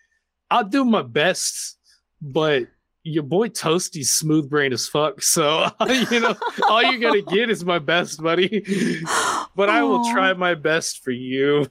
[0.50, 1.78] i'll do my best
[2.22, 2.68] but
[3.04, 5.24] your boy Toastie's smooth brain as fuck.
[5.24, 6.36] So you know
[6.70, 8.64] all you're gonna get is my best buddy.
[9.54, 11.68] But i will try my best for you.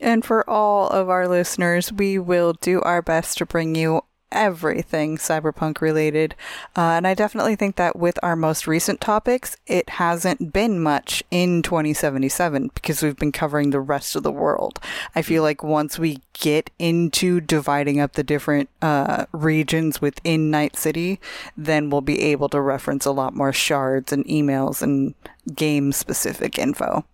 [0.00, 5.16] And for all of our listeners, we will do our best to bring you everything
[5.16, 6.34] cyberpunk related.
[6.76, 11.22] Uh, and I definitely think that with our most recent topics, it hasn't been much
[11.30, 14.78] in 2077 because we've been covering the rest of the world.
[15.14, 20.76] I feel like once we get into dividing up the different uh, regions within Night
[20.76, 21.20] City,
[21.56, 25.14] then we'll be able to reference a lot more shards and emails and
[25.54, 27.04] game specific info.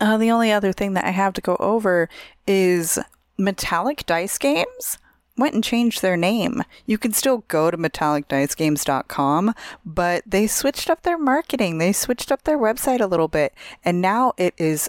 [0.00, 2.08] Uh, the only other thing that I have to go over
[2.46, 2.98] is
[3.38, 4.98] Metallic Dice Games
[5.36, 6.62] went and changed their name.
[6.84, 11.78] You can still go to metallicdicegames.com, but they switched up their marketing.
[11.78, 14.88] They switched up their website a little bit, and now it is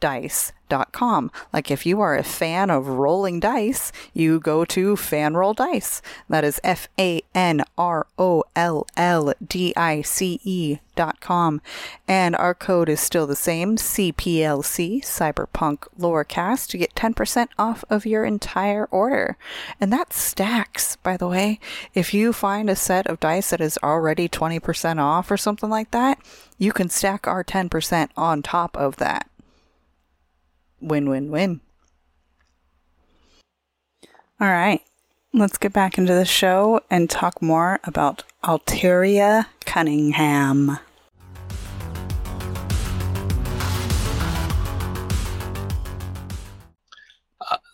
[0.00, 1.30] fanrolldice.com.
[1.52, 6.02] Like if you are a fan of rolling dice, you go to Fanroll Dice.
[6.28, 11.60] That is F A N R O L L D I C E dot com.
[12.06, 18.04] And our code is still the same CPLC Cyberpunk Lorecast to get 10% off of
[18.04, 19.36] your entire order.
[19.80, 21.60] And that stacks, by the way.
[21.94, 25.92] If you find a set of dice that is already 20% off or something like
[25.92, 26.18] that,
[26.58, 29.28] you can stack our 10% on top of that.
[30.80, 31.60] Win win win.
[34.40, 34.80] All right,
[35.32, 40.78] let's get back into the show and talk more about Alteria Cunningham.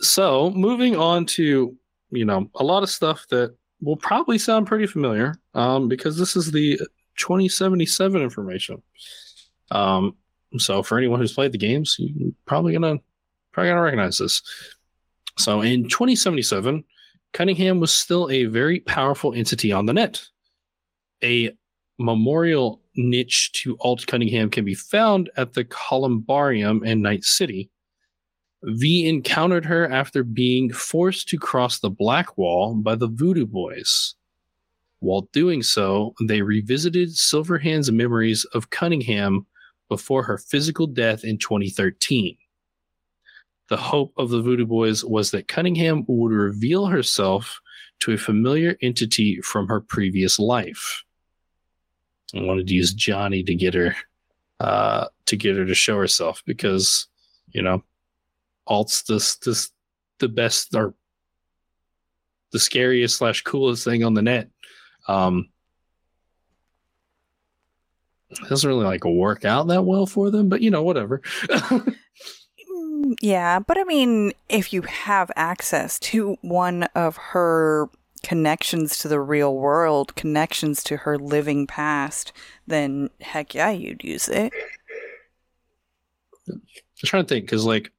[0.04, 1.76] so moving on to
[2.10, 6.36] you know a lot of stuff that will probably sound pretty familiar um, because this
[6.36, 6.78] is the
[7.16, 8.80] 2077 information
[9.70, 10.14] um,
[10.60, 12.96] so for anyone who's played the games you're probably gonna
[13.52, 14.42] probably gonna recognize this.
[15.38, 16.84] So in 2077
[17.32, 20.22] cunningham was still a very powerful entity on the net.
[21.22, 21.50] A
[21.98, 27.70] memorial niche to alt cunningham can be found at the columbarium in night city.
[28.62, 34.14] V encountered her after being forced to cross the Black Wall by the Voodoo Boys.
[35.00, 39.46] While doing so, they revisited Silverhand's memories of Cunningham
[39.88, 42.36] before her physical death in 2013.
[43.68, 47.60] The hope of the Voodoo Boys was that Cunningham would reveal herself
[48.00, 51.02] to a familiar entity from her previous life.
[52.34, 53.94] I wanted to use Johnny to get her
[54.60, 57.08] uh, to get her to show herself because,
[57.48, 57.82] you know,
[58.66, 59.70] alt's this this
[60.18, 60.94] the best or
[62.52, 64.48] the scariest slash coolest thing on the net.
[65.08, 65.48] Um
[68.42, 71.22] it doesn't really like work out that well for them, but you know, whatever.
[73.20, 77.88] Yeah, but I mean, if you have access to one of her
[78.22, 82.32] connections to the real world, connections to her living past,
[82.66, 84.52] then heck yeah, you'd use it.
[86.48, 86.60] I'm
[87.04, 87.92] trying to think because like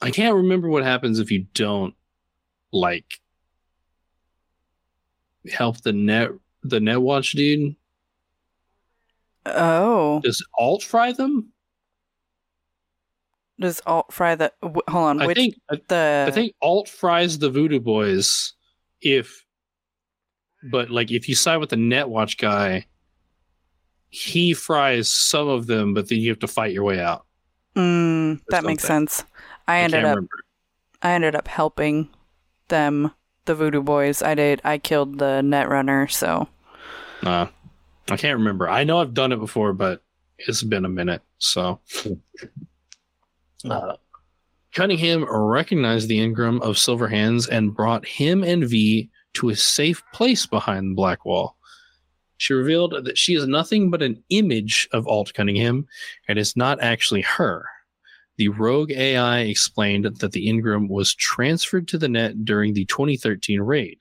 [0.00, 1.94] I can't remember what happens if you don't
[2.72, 3.20] like
[5.50, 6.30] help the net
[6.62, 7.76] the NetWatch dude.
[9.46, 11.52] Oh, Does alt fry them?
[13.60, 14.52] does alt fry the?
[14.62, 15.54] Hold on, I which think
[15.88, 16.26] the?
[16.28, 18.52] I think alt fries the voodoo boys
[19.00, 19.44] if
[20.70, 22.86] but like if you side with the NetWatch guy
[24.10, 27.24] he fries some of them but then you have to fight your way out
[27.76, 29.06] Mm, that makes something.
[29.08, 29.24] sense.
[29.68, 30.30] I ended can't up remember
[31.02, 32.08] I ended up helping
[32.68, 33.12] them,
[33.44, 34.20] the Voodoo Boys.
[34.20, 34.60] I did.
[34.64, 36.48] I killed the Netrunner, so
[37.24, 37.46] uh,
[38.10, 38.68] i can't remember.
[38.68, 40.02] I know i've done it before but
[40.38, 41.80] it's been a minute so.
[43.68, 43.96] Uh,
[44.72, 50.02] cunningham recognized the engram of Silver Hands and brought him and v to a safe
[50.12, 51.56] place behind the black wall.
[52.36, 55.86] She revealed that she is nothing but an image of alt cunningham
[56.28, 57.66] and is not actually her.
[58.36, 63.60] The rogue ai explained that the engram was transferred to the net during the 2013
[63.60, 63.98] raid.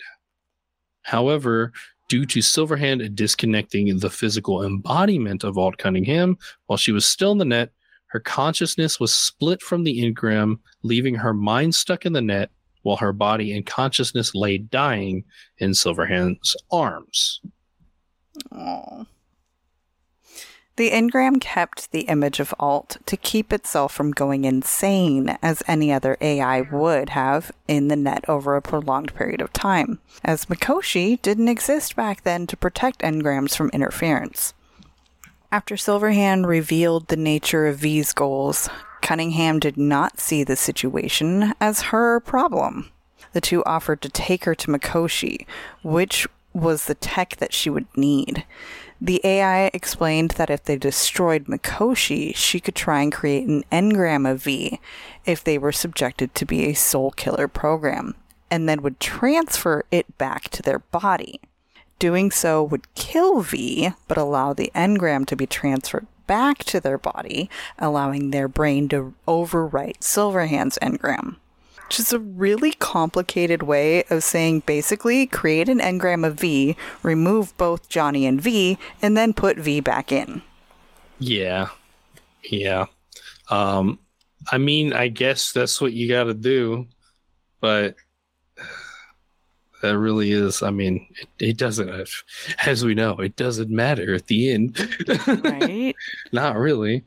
[1.02, 1.72] However
[2.08, 6.38] Due to Silverhand disconnecting the physical embodiment of Alt Cunningham
[6.68, 7.72] while she was still in the net,
[8.08, 12.50] her consciousness was split from the engram, leaving her mind stuck in the net
[12.84, 15.26] while her body and consciousness lay dying
[15.58, 17.42] in Silverhand's arms.
[18.54, 19.06] Aw.
[20.78, 25.92] The engram kept the image of Alt to keep itself from going insane as any
[25.92, 31.20] other AI would have in the net over a prolonged period of time, as Mikoshi
[31.24, 34.54] didn't exist back then to protect engrams from interference.
[35.52, 38.70] After Silverhand revealed the nature of V's goals,
[39.02, 42.92] Cunningham did not see the situation as her problem.
[43.34, 45.48] The two offered to take her to Mikoshi,
[45.82, 48.46] which was the tech that she would need.
[49.00, 54.30] The AI explained that if they destroyed Mikoshi, she could try and create an engram
[54.30, 54.80] of V
[55.26, 58.16] if they were subjected to be a Soulkiller program,
[58.50, 61.40] and then would transfer it back to their body.
[62.00, 66.98] Doing so would kill V, but allow the engram to be transferred back to their
[66.98, 71.38] body, allowing their brain to overwrite Silverhand's engram.
[71.88, 77.56] Which is a really complicated way of saying basically create an engram of V, remove
[77.58, 80.42] both Johnny and V, and then put V back in.
[81.18, 81.70] Yeah.
[82.44, 82.88] Yeah.
[83.50, 84.00] Um
[84.52, 86.88] I mean, I guess that's what you got to do,
[87.62, 87.96] but
[89.82, 92.10] that really is I mean, it, it doesn't
[92.66, 94.78] as we know, it doesn't matter at the end.
[95.28, 95.96] Right?
[96.34, 97.06] Not really.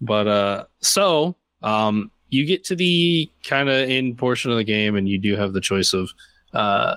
[0.00, 4.96] But uh so um you get to the kind of end portion of the game
[4.96, 6.10] and you do have the choice of
[6.54, 6.96] uh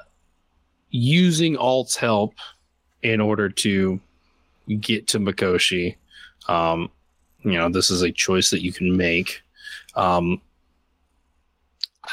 [0.91, 2.33] using alt's help
[3.03, 3.99] in order to
[4.79, 5.97] get to Mikoshi.
[6.47, 6.89] Um
[7.43, 9.41] you know, this is a choice that you can make.
[9.95, 10.41] Um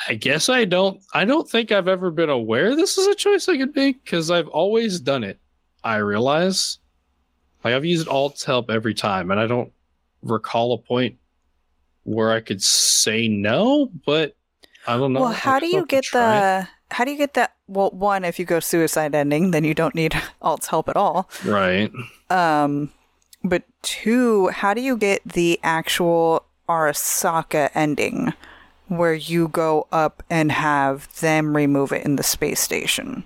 [0.08, 3.48] I guess I don't I don't think I've ever been aware this is a choice
[3.48, 5.38] I could make because I've always done it.
[5.84, 6.78] I realize.
[7.62, 9.72] Like I've used alt's help every time and I don't
[10.24, 11.16] recall a point
[12.04, 14.36] where I could say no, but
[14.86, 15.20] I don't know.
[15.20, 16.40] well, how do you get try it.
[16.40, 19.74] the how do you get that well one if you go suicide ending, then you
[19.74, 21.28] don't need Alt's help at all.
[21.44, 21.90] right?
[22.30, 22.90] Um
[23.44, 28.32] but two, how do you get the actual Arasaka ending
[28.88, 33.24] where you go up and have them remove it in the space station?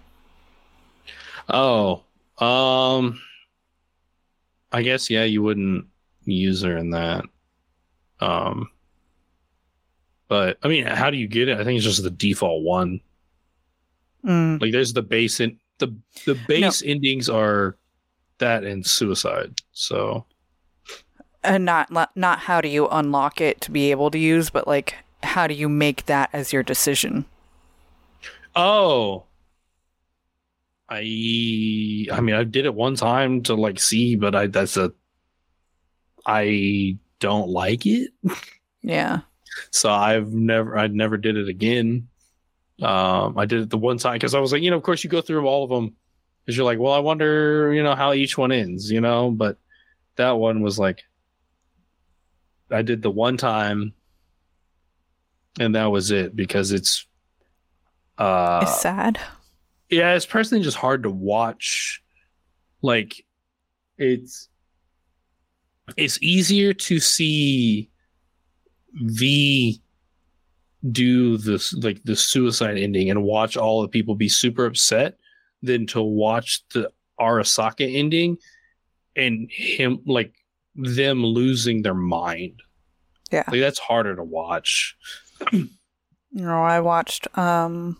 [1.49, 2.03] Oh,
[2.39, 3.20] um,
[4.72, 5.87] I guess yeah, you wouldn't
[6.24, 7.24] use her in that.
[8.20, 8.70] Um,
[10.28, 11.58] but I mean, how do you get it?
[11.58, 13.00] I think it's just the default one.
[14.24, 14.60] Mm.
[14.60, 15.94] Like, there's the base in the
[16.24, 17.76] the base endings are
[18.38, 19.60] that and suicide.
[19.72, 20.26] So
[21.44, 24.96] And not not how do you unlock it to be able to use, but like
[25.22, 27.24] how do you make that as your decision?
[28.54, 29.24] Oh.
[30.88, 34.92] I I mean I did it one time to like see, but I that's a
[36.26, 38.10] I don't like it.
[38.82, 39.20] Yeah.
[39.70, 42.08] So I've never I never did it again.
[42.82, 45.02] Um I did it the one time because I was like, you know, of course
[45.02, 45.96] you go through all of them
[46.44, 49.58] because you're like, well, I wonder, you know, how each one ends, you know, but
[50.16, 51.02] that one was like
[52.70, 53.94] I did the one time
[55.58, 57.06] and that was it because it's
[58.18, 59.18] uh it's sad.
[59.90, 62.02] yeah, it's personally just hard to watch.
[62.82, 63.24] Like,
[63.98, 64.48] it's
[65.97, 67.91] it's easier to see
[68.95, 69.80] V
[70.91, 75.16] do this like the suicide ending and watch all the people be super upset
[75.62, 78.37] than to watch the Arasaka ending
[79.16, 80.34] and him like
[80.74, 82.61] them losing their mind.
[83.32, 83.45] Yeah.
[83.49, 84.97] Like that's harder to watch.
[86.32, 87.97] No, I watched um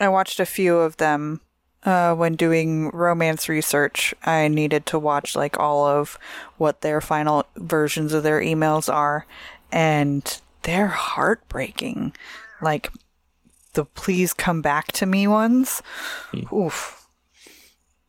[0.00, 1.40] I watched a few of them
[1.84, 4.14] uh when doing romance research.
[4.24, 6.18] I needed to watch like all of
[6.56, 9.26] what their final versions of their emails are
[9.72, 12.14] and they're heartbreaking.
[12.60, 12.90] Like
[13.74, 15.82] the please come back to me ones.
[16.52, 17.08] Oof.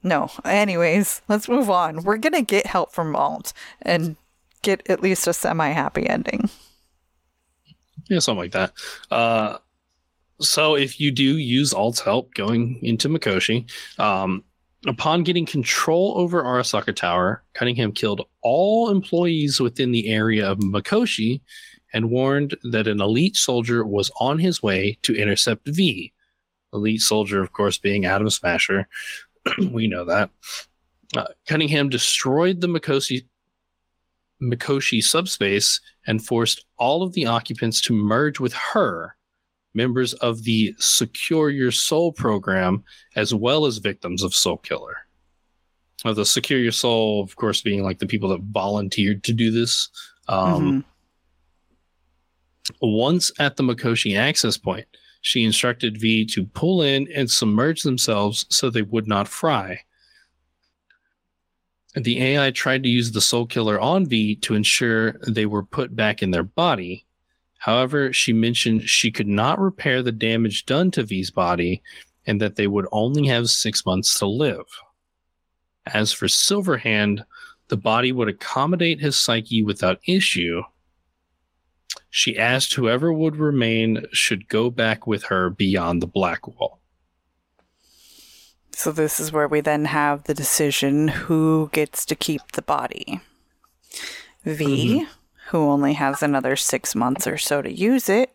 [0.04, 0.30] No.
[0.46, 2.04] Anyways, let's move on.
[2.04, 4.16] We're going to get help from Alt and
[4.62, 6.50] get at least a semi happy ending.
[8.08, 8.72] Yeah, something like that.
[9.10, 9.58] Uh,
[10.40, 13.70] so if you do use Alt's help going into Mikoshi,
[14.00, 14.44] um,
[14.88, 21.42] upon getting control over Arasaka Tower, Cunningham killed all employees within the area of Mikoshi
[21.94, 26.12] and warned that an elite soldier was on his way to intercept V.
[26.74, 28.88] Elite soldier, of course, being Adam Smasher.
[29.72, 30.30] we know that.
[31.16, 33.26] Uh, Cunningham destroyed the Mikoshi
[34.42, 39.16] Mikoshi subspace and forced all of the occupants to merge with her,
[39.76, 42.84] members of the Secure Your Soul program,
[43.16, 44.94] as well as victims of Soulkiller.
[46.06, 49.52] uh, the secure your soul, of course, being like the people that volunteered to do
[49.52, 49.90] this.
[50.28, 50.86] Um,
[52.82, 54.88] Once at the Mikoshi access point,
[55.22, 59.80] she instructed V to pull in and submerge themselves so they would not fry.
[61.96, 66.22] The AI tried to use the Soulkiller on V to ensure they were put back
[66.22, 67.05] in their body.
[67.66, 71.82] However, she mentioned she could not repair the damage done to V's body
[72.28, 74.68] and that they would only have six months to live.
[75.88, 77.26] As for Silverhand,
[77.70, 80.62] the body would accommodate his psyche without issue.
[82.12, 86.82] She asked whoever would remain should go back with her beyond the black wall.
[88.74, 93.22] So this is where we then have the decision who gets to keep the body.
[94.44, 95.12] V, mm-hmm.
[95.48, 98.34] Who only has another six months or so to use it,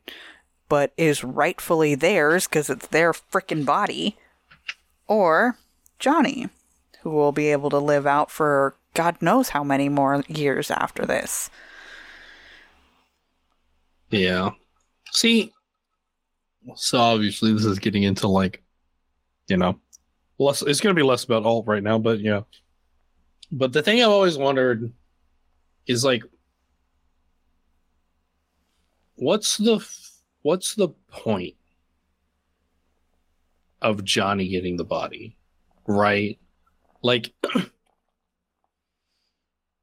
[0.68, 4.16] but is rightfully theirs because it's their frickin' body.
[5.08, 5.56] Or
[5.98, 6.48] Johnny,
[7.02, 11.04] who will be able to live out for God knows how many more years after
[11.04, 11.50] this.
[14.10, 14.50] Yeah.
[15.12, 15.52] See,
[16.74, 18.62] so obviously this is getting into like,
[19.48, 19.78] you know,
[20.38, 20.62] less.
[20.62, 22.42] It's going to be less about alt right now, but yeah.
[23.52, 24.92] But the thing I've always wondered
[25.86, 26.22] is like,
[29.20, 29.86] what's the
[30.42, 31.54] what's the point
[33.82, 35.36] of Johnny getting the body,
[35.86, 36.38] right?
[37.02, 37.72] Like, like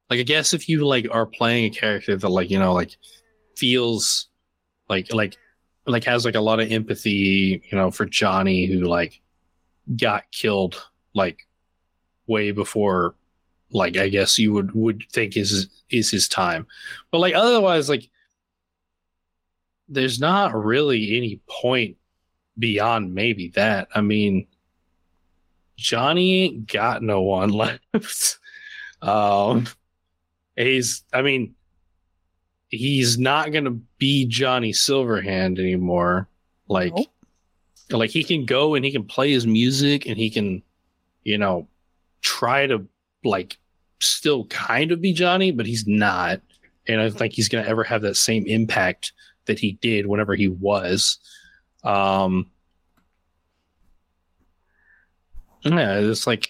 [0.09, 2.97] I guess if you like are playing a character that like you know like
[3.55, 4.27] feels
[4.89, 5.38] like like
[5.85, 9.21] like has like a lot of empathy, you know, for Johnny who like
[9.95, 10.83] got killed
[11.13, 11.47] like
[12.25, 13.15] way before
[13.71, 16.65] like I guess you would would think is is his time.
[17.11, 18.09] But like otherwise like
[19.89, 21.97] there's not really any point
[22.59, 23.88] beyond maybe that.
[23.93, 24.47] I mean
[25.77, 27.49] Johnny ain't got no one
[27.93, 28.39] left.
[29.01, 29.67] um
[30.55, 31.53] he's I mean
[32.69, 36.27] he's not gonna be Johnny Silverhand anymore.
[36.67, 37.07] Like, Nope.
[37.91, 40.61] like he can go and he can play his music and he can,
[41.23, 41.67] you know,
[42.21, 42.85] try to
[43.23, 43.57] like
[44.01, 46.41] still kind of be Johnny, but he's not.
[46.89, 49.13] And I don't think he's gonna ever have that same impact
[49.47, 51.17] that he did whenever he was.
[51.83, 52.51] Um,
[55.63, 56.49] yeah, it's like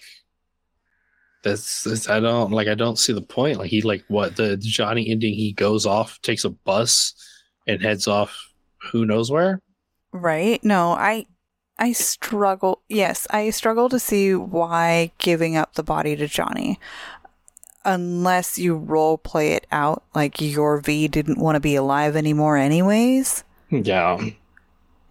[1.42, 3.58] that's, that's I don't like I don't see the point.
[3.58, 7.14] Like he like what the Johnny ending he goes off, takes a bus
[7.66, 8.52] and heads off
[8.92, 9.60] who knows where?
[10.12, 10.62] Right?
[10.64, 11.26] No, I
[11.78, 12.82] I struggle.
[12.88, 16.78] Yes, I struggle to see why giving up the body to Johnny
[17.88, 22.58] unless you role play it out like your V didn't want to be alive anymore
[22.58, 23.44] anyways.
[23.70, 24.22] Yeah.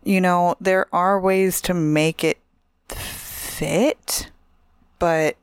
[0.03, 2.37] You know, there are ways to make it
[2.87, 4.29] fit,
[4.99, 5.37] but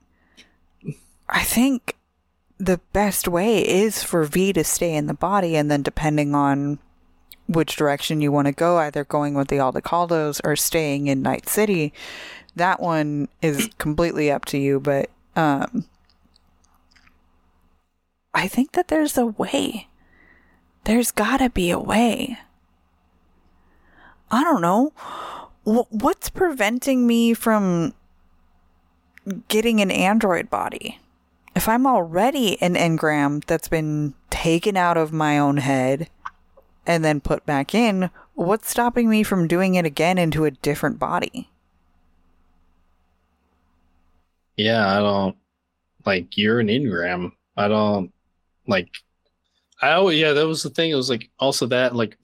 [1.28, 1.96] I think
[2.58, 6.78] the best way is for V to stay in the body and then depending on
[7.48, 11.48] which direction you want to go, either going with the Aldecaldos or staying in Night
[11.48, 11.92] City,
[12.54, 15.86] that one is completely up to you, but um
[18.34, 19.88] I think that there's a way.
[20.84, 22.38] There's got to be a way.
[24.30, 24.92] I don't know.
[25.64, 27.94] Wh- What's preventing me from
[29.48, 30.98] getting an android body?
[31.54, 36.10] If I'm already an engram that's been taken out of my own head
[36.84, 40.98] and then put back in, what's stopping me from doing it again into a different
[40.98, 41.48] body?
[44.56, 45.36] Yeah, I don't
[46.04, 47.32] like you're an engram.
[47.56, 48.12] I don't
[48.66, 48.88] like
[49.82, 50.90] I always yeah, that was the thing.
[50.90, 52.16] It was like also that like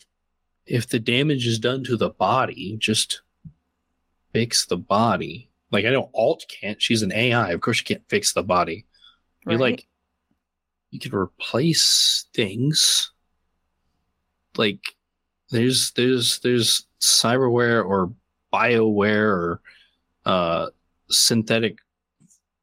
[0.66, 3.22] if the damage is done to the body, just
[4.32, 5.50] fix the body.
[5.72, 7.50] Like I know Alt can't, she's an AI.
[7.50, 8.86] Of course she can't fix the body.
[9.46, 9.60] You Right.
[9.60, 9.86] like
[10.90, 13.12] you can replace things.
[14.56, 14.80] Like
[15.50, 18.12] there's there's there's cyberware or
[18.52, 19.60] bioware or
[20.24, 20.66] uh
[21.08, 21.78] synthetic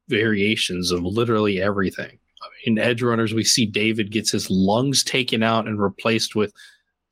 [0.07, 2.19] variations of literally everything.
[2.67, 6.51] In Edgerunners, we see David gets his lungs taken out and replaced with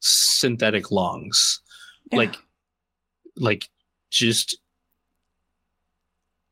[0.02, 1.62] synthetic lungs.
[2.12, 2.18] Yeah.
[2.18, 2.36] Like,
[3.38, 3.70] like
[4.10, 4.58] just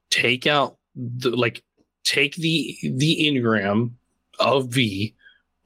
[0.10, 1.64] take out the like
[2.06, 3.92] take the the engram
[4.40, 5.16] of V,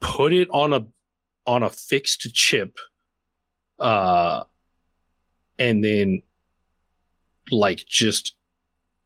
[0.00, 0.84] put it on a
[1.46, 2.76] on a fixed chip,
[3.78, 4.42] uh,
[5.60, 6.22] and then
[7.52, 8.34] like just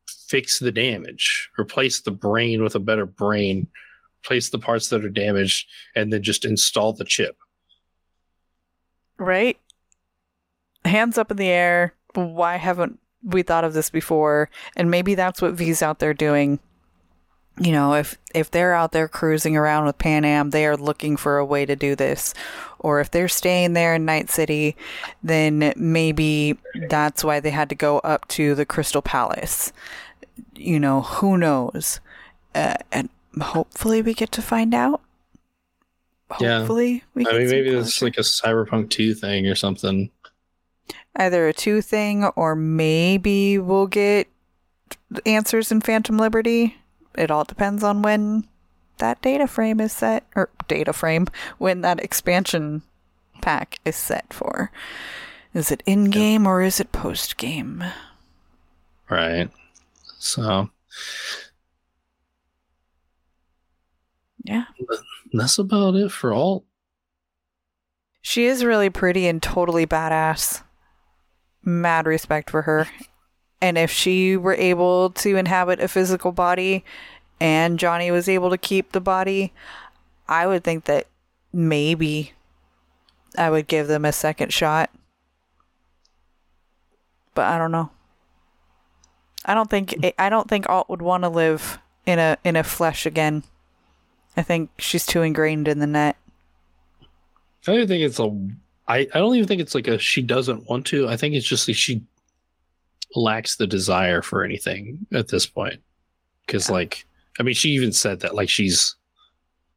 [0.07, 3.67] fix the damage, replace the brain with a better brain,
[4.23, 7.37] replace the parts that are damaged, and then just install the chip.
[9.17, 9.57] right?
[10.85, 11.93] Hands up in the air.
[12.13, 14.49] Why haven't we thought of this before?
[14.75, 16.59] And maybe that's what V's out there doing.
[17.59, 21.37] you know, if if they're out there cruising around with Panam, they are looking for
[21.37, 22.33] a way to do this.
[22.79, 24.75] Or if they're staying there in Night City,
[25.21, 26.57] then maybe
[26.89, 29.71] that's why they had to go up to the Crystal Palace.
[30.55, 31.99] You know, who knows?
[32.55, 33.09] Uh, and
[33.41, 35.01] hopefully we get to find out.
[36.39, 36.59] Yeah.
[36.59, 40.09] Hopefully we I mean, maybe it's like a Cyberpunk 2 thing or something.
[41.15, 44.27] either a two thing or maybe we'll get
[45.25, 46.77] answers in Phantom Liberty.
[47.15, 48.47] It all depends on when
[48.97, 51.27] that data frame is set, or data frame,
[51.57, 52.81] when that expansion
[53.41, 54.71] pack is set for.
[55.53, 57.83] Is it in game or is it post game?
[59.09, 59.49] Right.
[60.17, 60.69] So
[64.43, 64.65] Yeah.
[65.31, 66.65] that's about it for all.
[68.21, 70.63] She is really pretty and totally badass.
[71.63, 72.87] Mad respect for her.
[73.61, 76.83] And if she were able to inhabit a physical body
[77.39, 79.53] and Johnny was able to keep the body,
[80.27, 81.07] I would think that
[81.53, 82.33] maybe
[83.37, 84.89] I would give them a second shot.
[87.35, 87.89] But I don't know.
[89.45, 92.63] I don't think I don't think Alt would want to live in a in a
[92.63, 93.43] flesh again.
[94.35, 96.17] I think she's too ingrained in the net.
[97.01, 97.05] I
[97.65, 98.49] don't even think it's a.
[98.87, 101.07] I, I don't even think it's like a she doesn't want to.
[101.07, 102.01] I think it's just like she
[103.15, 105.81] lacks the desire for anything at this point.
[106.45, 107.05] Because like,
[107.39, 108.95] I mean, she even said that like she's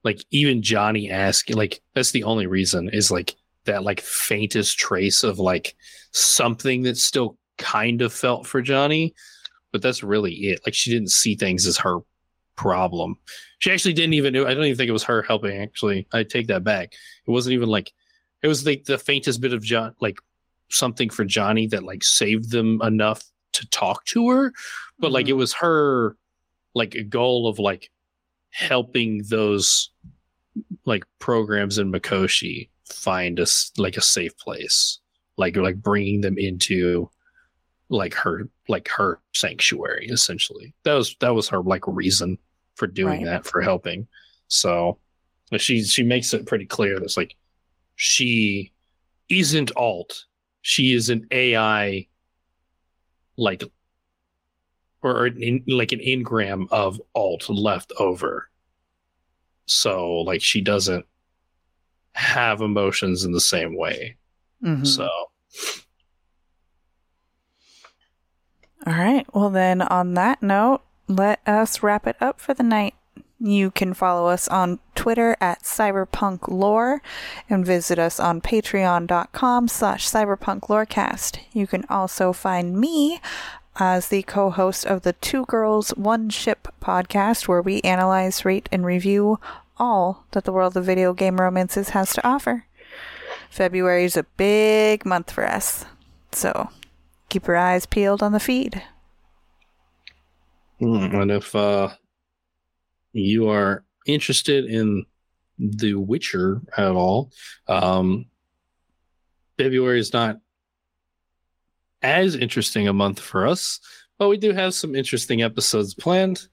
[0.02, 5.22] like even Johnny asked like that's the only reason is like that like faintest trace
[5.22, 5.74] of like
[6.12, 9.14] something that still kind of felt for Johnny,
[9.72, 10.60] but that's really it.
[10.64, 11.98] Like she didn't see things as her
[12.56, 13.16] problem.
[13.58, 14.46] She actually didn't even know.
[14.46, 15.60] I don't even think it was her helping.
[15.60, 16.94] Actually, I take that back.
[17.26, 17.92] It wasn't even like
[18.42, 20.18] it was like the faintest bit of John, like
[20.70, 24.52] something for Johnny that like saved them enough to talk to her.
[24.98, 25.38] But like it mm-hmm.
[25.38, 26.16] was her,
[26.74, 27.90] like a goal of like
[28.50, 29.90] helping those
[30.84, 35.00] like programs in Mikoshi find us like a safe place,
[35.36, 37.10] like like bringing them into
[37.88, 40.74] like her like her sanctuary essentially.
[40.84, 42.38] That was that was her like reason
[42.76, 43.24] for doing Right.
[43.24, 44.06] that for helping.
[44.48, 44.98] So
[45.50, 47.36] but she she makes it pretty clear that's like
[47.96, 48.72] she
[49.28, 50.24] isn't alt.
[50.62, 52.06] She is an AI
[53.36, 53.62] like
[55.02, 58.48] or an in, like an engram of alt left over.
[59.66, 61.04] So like she doesn't
[62.14, 64.16] have emotions in the same way.
[64.64, 64.86] Mhm.
[64.86, 65.08] So
[68.86, 69.26] All right.
[69.34, 72.94] Well, then, on that note, let us wrap it up for the night.
[73.38, 77.00] You can follow us on Twitter at cyberpunklore
[77.50, 81.38] and visit us on patreon.com slash cyberpunklorecast.
[81.52, 83.20] You can also find me
[83.78, 88.86] as the co-host of the Two Girls, One Ship podcast, where we analyze, rate, and
[88.86, 89.38] review
[89.76, 92.64] all that the world of video game romances has to offer.
[93.50, 95.84] February is a big month for us,
[96.32, 96.70] so
[97.28, 98.82] keep your eyes peeled on the feed.
[100.80, 101.88] Mm, and if uh
[103.12, 105.06] you are interested in
[105.58, 107.32] The Witcher at all,
[107.68, 108.26] um
[109.58, 110.38] February is not
[112.02, 113.80] as interesting a month for us,
[114.18, 116.46] but we do have some interesting episodes planned.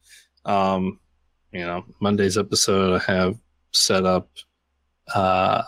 [0.46, 1.00] Um,
[1.52, 3.38] you know, Monday's episode I have
[3.72, 4.30] set up
[5.14, 5.64] uh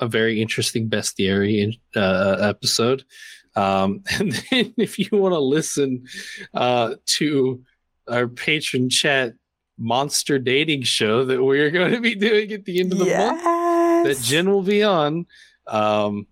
[0.00, 3.04] a very interesting bestiary uh, episode.
[3.56, 6.06] Um, and then if you want to listen
[6.54, 7.62] uh, to
[8.10, 9.34] our patron chat
[9.78, 13.42] monster dating show that we're going to be doing at the end of the month
[14.04, 15.26] that Jen will be on.
[15.66, 16.26] Um,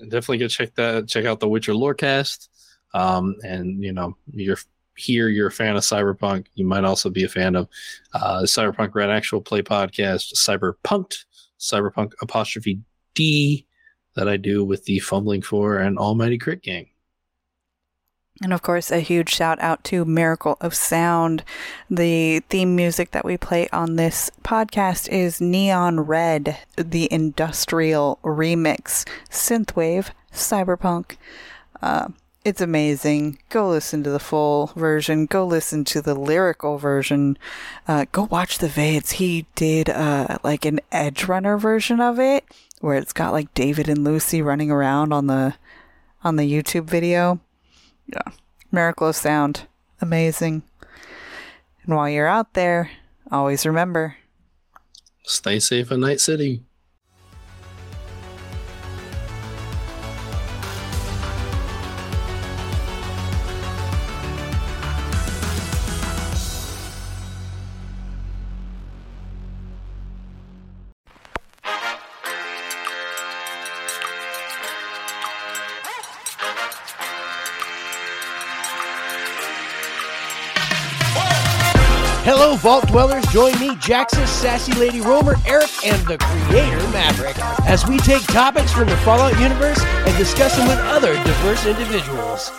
[0.00, 1.08] definitely go check that.
[1.08, 2.48] Check out the Witcher Lorecast.
[2.94, 4.58] Um, and you know, you're
[4.96, 6.46] here, you're a fan of Cyberpunk.
[6.54, 7.68] You might also be a fan of
[8.14, 11.24] uh, Cyberpunk Red Actual Play Podcast, Cyberpunked,
[11.58, 12.80] Cyberpunk apostrophe
[13.14, 13.66] D
[14.14, 16.88] that I do with the Fumbling For and Almighty Crit Gang.
[18.40, 21.42] And of course, a huge shout out to Miracle of Sound.
[21.90, 29.04] The theme music that we play on this podcast is Neon Red, the industrial remix,
[29.28, 31.16] synthwave, cyberpunk.
[31.82, 32.08] Uh,
[32.44, 33.38] it's amazing.
[33.50, 35.26] Go listen to the full version.
[35.26, 37.36] Go listen to the lyrical version.
[37.88, 39.12] Uh, go watch the vids.
[39.12, 42.44] He did uh, like an Edgerunner version of it,
[42.80, 45.56] where it's got like David and Lucy running around on the
[46.22, 47.40] on the YouTube video.
[48.08, 48.32] Yeah.
[48.72, 49.66] Miracle of Sound.
[50.00, 50.62] Amazing.
[51.84, 52.90] And while you're out there,
[53.30, 54.16] always remember
[55.24, 56.62] Stay safe in Night City.
[82.68, 83.24] Vault Dwellers.
[83.28, 88.70] Join me, Jackson, Sassy Lady Romer, Eric, and the creator, Maverick, as we take topics
[88.70, 92.52] from the Fallout universe and discuss them with other diverse individuals.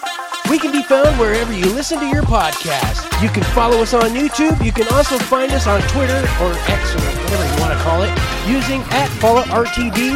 [0.49, 3.21] We can be found wherever you listen to your podcast.
[3.21, 4.65] You can follow us on YouTube.
[4.65, 8.01] You can also find us on Twitter or X or whatever you want to call
[8.01, 8.09] it
[8.49, 10.15] using at FalloutRTD.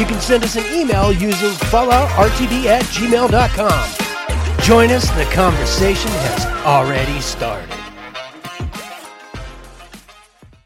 [0.00, 4.64] You can send us an email using falloutrtd at gmail.com.
[4.64, 7.87] Join us, the conversation has already started.